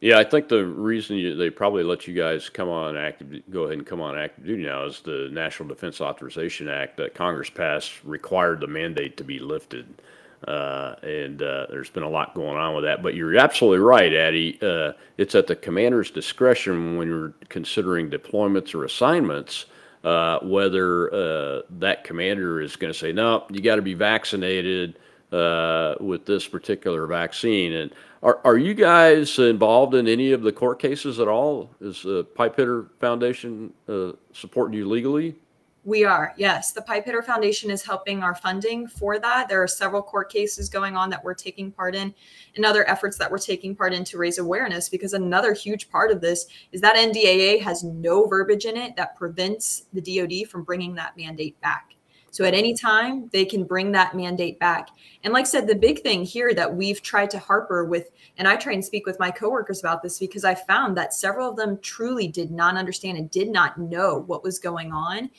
Yeah, 0.00 0.18
I 0.18 0.24
think 0.24 0.48
the 0.48 0.64
reason 0.64 1.16
you, 1.16 1.34
they 1.34 1.50
probably 1.50 1.82
let 1.82 2.06
you 2.06 2.14
guys 2.14 2.48
come 2.48 2.68
on 2.68 2.96
active, 2.96 3.42
go 3.50 3.64
ahead 3.64 3.78
and 3.78 3.86
come 3.86 4.00
on 4.00 4.16
active 4.16 4.46
duty 4.46 4.62
now 4.64 4.84
is 4.84 5.00
the 5.00 5.28
National 5.32 5.68
Defense 5.68 6.00
Authorization 6.00 6.68
Act 6.68 6.98
that 6.98 7.14
Congress 7.14 7.50
passed 7.50 7.92
required 8.04 8.60
the 8.60 8.68
mandate 8.68 9.16
to 9.16 9.24
be 9.24 9.40
lifted. 9.40 10.02
Uh, 10.46 10.94
and 11.02 11.42
uh, 11.42 11.66
there's 11.68 11.90
been 11.90 12.04
a 12.04 12.08
lot 12.08 12.32
going 12.34 12.56
on 12.56 12.76
with 12.76 12.84
that. 12.84 13.02
But 13.02 13.14
you're 13.14 13.36
absolutely 13.36 13.80
right, 13.80 14.12
Addie. 14.12 14.56
Uh, 14.62 14.92
it's 15.16 15.34
at 15.34 15.48
the 15.48 15.56
commander's 15.56 16.12
discretion 16.12 16.96
when 16.96 17.08
you're 17.08 17.34
considering 17.48 18.08
deployments 18.08 18.74
or 18.76 18.84
assignments 18.84 19.66
uh, 20.04 20.38
whether 20.42 21.12
uh, 21.12 21.62
that 21.70 22.04
commander 22.04 22.60
is 22.60 22.76
going 22.76 22.92
to 22.92 22.98
say, 22.98 23.12
no, 23.12 23.44
you 23.50 23.60
got 23.60 23.76
to 23.76 23.82
be 23.82 23.94
vaccinated 23.94 24.98
uh, 25.32 25.94
with 26.00 26.26
this 26.26 26.46
particular 26.46 27.06
vaccine. 27.06 27.72
And 27.72 27.92
are, 28.22 28.40
are 28.44 28.58
you 28.58 28.74
guys 28.74 29.38
involved 29.38 29.94
in 29.94 30.08
any 30.08 30.32
of 30.32 30.42
the 30.42 30.52
court 30.52 30.78
cases 30.78 31.20
at 31.20 31.28
all? 31.28 31.70
Is 31.80 32.02
the 32.02 32.24
Pipe 32.24 32.56
Hitter 32.56 32.86
Foundation 33.00 33.72
uh, 33.88 34.12
supporting 34.32 34.78
you 34.78 34.88
legally? 34.88 35.36
We 35.84 36.04
are, 36.04 36.34
yes. 36.36 36.72
The 36.72 36.82
Pipe 36.82 37.06
Hitter 37.06 37.22
Foundation 37.22 37.70
is 37.70 37.82
helping 37.82 38.22
our 38.22 38.34
funding 38.34 38.86
for 38.86 39.18
that. 39.20 39.48
There 39.48 39.62
are 39.62 39.68
several 39.68 40.02
court 40.02 40.30
cases 40.30 40.68
going 40.68 40.96
on 40.96 41.08
that 41.08 41.24
we're 41.24 41.32
taking 41.32 41.72
part 41.72 41.94
in, 41.94 42.12
and 42.56 42.66
other 42.66 42.86
efforts 42.90 43.16
that 43.16 43.30
we're 43.30 43.38
taking 43.38 43.74
part 43.74 43.94
in 43.94 44.04
to 44.04 44.18
raise 44.18 44.36
awareness. 44.36 44.88
Because 44.90 45.14
another 45.14 45.54
huge 45.54 45.88
part 45.88 46.10
of 46.10 46.20
this 46.20 46.46
is 46.72 46.82
that 46.82 46.96
NDAA 46.96 47.62
has 47.62 47.84
no 47.84 48.26
verbiage 48.26 48.66
in 48.66 48.76
it 48.76 48.96
that 48.96 49.16
prevents 49.16 49.84
the 49.94 50.02
DoD 50.02 50.50
from 50.50 50.62
bringing 50.62 50.94
that 50.96 51.16
mandate 51.16 51.58
back. 51.62 51.94
So 52.30 52.44
at 52.44 52.54
any 52.54 52.74
time, 52.74 53.28
they 53.32 53.44
can 53.44 53.64
bring 53.64 53.92
that 53.92 54.14
mandate 54.14 54.58
back. 54.58 54.90
And 55.24 55.32
like 55.32 55.46
I 55.46 55.48
said, 55.48 55.66
the 55.66 55.74
big 55.74 56.02
thing 56.02 56.24
here 56.24 56.54
that 56.54 56.74
we've 56.74 57.02
tried 57.02 57.30
to 57.30 57.38
harper 57.38 57.84
with, 57.84 58.10
and 58.36 58.46
I 58.46 58.56
try 58.56 58.74
and 58.74 58.84
speak 58.84 59.06
with 59.06 59.18
my 59.18 59.30
coworkers 59.30 59.80
about 59.80 60.02
this 60.02 60.18
because 60.18 60.44
I 60.44 60.54
found 60.54 60.96
that 60.96 61.14
several 61.14 61.50
of 61.50 61.56
them 61.56 61.78
truly 61.80 62.28
did 62.28 62.50
not 62.50 62.76
understand 62.76 63.18
and 63.18 63.30
did 63.30 63.50
not 63.50 63.78
know 63.78 64.24
what 64.26 64.44
was 64.44 64.58
going 64.58 64.92
on. 64.92 65.30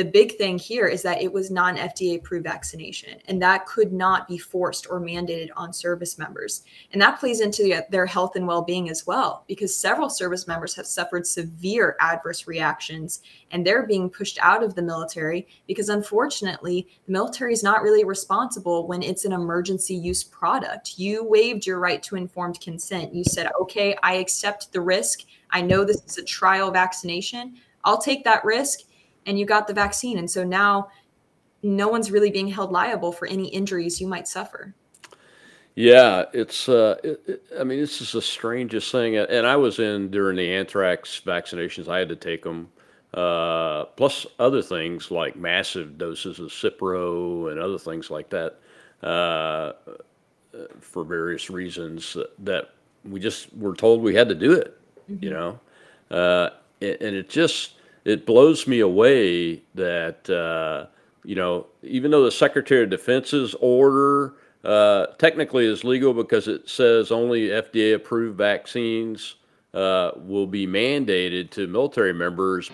The 0.00 0.04
big 0.06 0.38
thing 0.38 0.56
here 0.56 0.86
is 0.86 1.02
that 1.02 1.20
it 1.20 1.30
was 1.30 1.50
non 1.50 1.76
FDA 1.76 2.16
approved 2.16 2.44
vaccination, 2.44 3.18
and 3.26 3.42
that 3.42 3.66
could 3.66 3.92
not 3.92 4.26
be 4.26 4.38
forced 4.38 4.86
or 4.88 4.98
mandated 4.98 5.50
on 5.56 5.74
service 5.74 6.16
members. 6.16 6.62
And 6.94 7.02
that 7.02 7.20
plays 7.20 7.42
into 7.42 7.84
their 7.90 8.06
health 8.06 8.34
and 8.34 8.46
well 8.46 8.62
being 8.62 8.88
as 8.88 9.06
well, 9.06 9.44
because 9.46 9.76
several 9.76 10.08
service 10.08 10.46
members 10.46 10.74
have 10.74 10.86
suffered 10.86 11.26
severe 11.26 11.98
adverse 12.00 12.46
reactions 12.46 13.20
and 13.50 13.66
they're 13.66 13.86
being 13.86 14.08
pushed 14.08 14.38
out 14.40 14.62
of 14.62 14.74
the 14.74 14.80
military 14.80 15.46
because, 15.66 15.90
unfortunately, 15.90 16.88
the 17.04 17.12
military 17.12 17.52
is 17.52 17.62
not 17.62 17.82
really 17.82 18.04
responsible 18.04 18.88
when 18.88 19.02
it's 19.02 19.26
an 19.26 19.32
emergency 19.32 19.94
use 19.94 20.24
product. 20.24 20.98
You 20.98 21.24
waived 21.24 21.66
your 21.66 21.78
right 21.78 22.02
to 22.04 22.16
informed 22.16 22.58
consent. 22.62 23.14
You 23.14 23.24
said, 23.24 23.50
okay, 23.60 23.98
I 24.02 24.14
accept 24.14 24.72
the 24.72 24.80
risk. 24.80 25.24
I 25.50 25.60
know 25.60 25.84
this 25.84 26.02
is 26.06 26.16
a 26.16 26.24
trial 26.24 26.70
vaccination. 26.70 27.56
I'll 27.84 28.00
take 28.00 28.24
that 28.24 28.46
risk 28.46 28.80
and 29.26 29.38
you 29.38 29.46
got 29.46 29.66
the 29.66 29.74
vaccine. 29.74 30.18
And 30.18 30.30
so 30.30 30.44
now 30.44 30.88
no 31.62 31.88
one's 31.88 32.10
really 32.10 32.30
being 32.30 32.48
held 32.48 32.72
liable 32.72 33.12
for 33.12 33.26
any 33.28 33.48
injuries 33.48 34.00
you 34.00 34.06
might 34.06 34.26
suffer. 34.26 34.74
Yeah, 35.76 36.24
it's. 36.32 36.68
Uh, 36.68 36.96
it, 37.04 37.20
it, 37.26 37.42
I 37.58 37.64
mean, 37.64 37.78
this 37.78 38.00
is 38.00 38.12
the 38.12 38.20
strangest 38.20 38.90
thing. 38.90 39.16
And 39.16 39.46
I 39.46 39.56
was 39.56 39.78
in 39.78 40.10
during 40.10 40.36
the 40.36 40.52
anthrax 40.52 41.22
vaccinations. 41.24 41.88
I 41.88 41.98
had 41.98 42.08
to 42.08 42.16
take 42.16 42.42
them, 42.42 42.68
uh, 43.14 43.84
plus 43.84 44.26
other 44.38 44.62
things 44.62 45.10
like 45.10 45.36
massive 45.36 45.96
doses 45.96 46.38
of 46.40 46.48
Cipro 46.48 47.50
and 47.50 47.60
other 47.60 47.78
things 47.78 48.10
like 48.10 48.30
that, 48.30 48.58
uh, 49.02 49.72
for 50.80 51.04
various 51.04 51.48
reasons 51.50 52.16
that 52.40 52.70
we 53.04 53.20
just 53.20 53.54
were 53.56 53.74
told 53.74 54.02
we 54.02 54.14
had 54.14 54.28
to 54.28 54.34
do 54.34 54.52
it. 54.52 54.76
Mm-hmm. 55.10 55.24
You 55.24 55.30
know, 55.30 55.60
uh, 56.10 56.50
and 56.82 57.14
it 57.14 57.30
just 57.30 57.74
it 58.04 58.26
blows 58.26 58.66
me 58.66 58.80
away 58.80 59.62
that 59.74 60.28
uh, 60.30 60.86
you 61.24 61.34
know 61.34 61.66
even 61.82 62.10
though 62.10 62.24
the 62.24 62.30
Secretary 62.30 62.84
of 62.84 62.90
Defense's 62.90 63.54
order 63.60 64.34
uh, 64.64 65.06
technically 65.18 65.66
is 65.66 65.84
legal 65.84 66.12
because 66.12 66.48
it 66.48 66.68
says 66.68 67.10
only 67.10 67.48
FDA 67.48 67.94
approved 67.94 68.36
vaccines 68.36 69.36
uh, 69.74 70.10
will 70.16 70.46
be 70.46 70.66
mandated 70.66 71.50
to 71.50 71.66
military 71.66 72.12
members. 72.12 72.70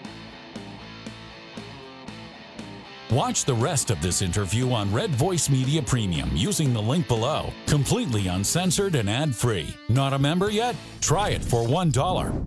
Watch 3.10 3.44
the 3.44 3.54
rest 3.54 3.90
of 3.90 4.02
this 4.02 4.20
interview 4.20 4.72
on 4.72 4.92
Red 4.92 5.10
Voice 5.10 5.48
Media 5.48 5.80
Premium 5.80 6.28
using 6.34 6.72
the 6.72 6.82
link 6.82 7.06
below. 7.06 7.52
Completely 7.66 8.26
uncensored 8.26 8.96
and 8.96 9.08
ad 9.08 9.34
free. 9.34 9.72
Not 9.88 10.12
a 10.12 10.18
member 10.18 10.50
yet? 10.50 10.74
Try 11.00 11.30
it 11.30 11.44
for 11.44 11.62
$1. 11.62 12.46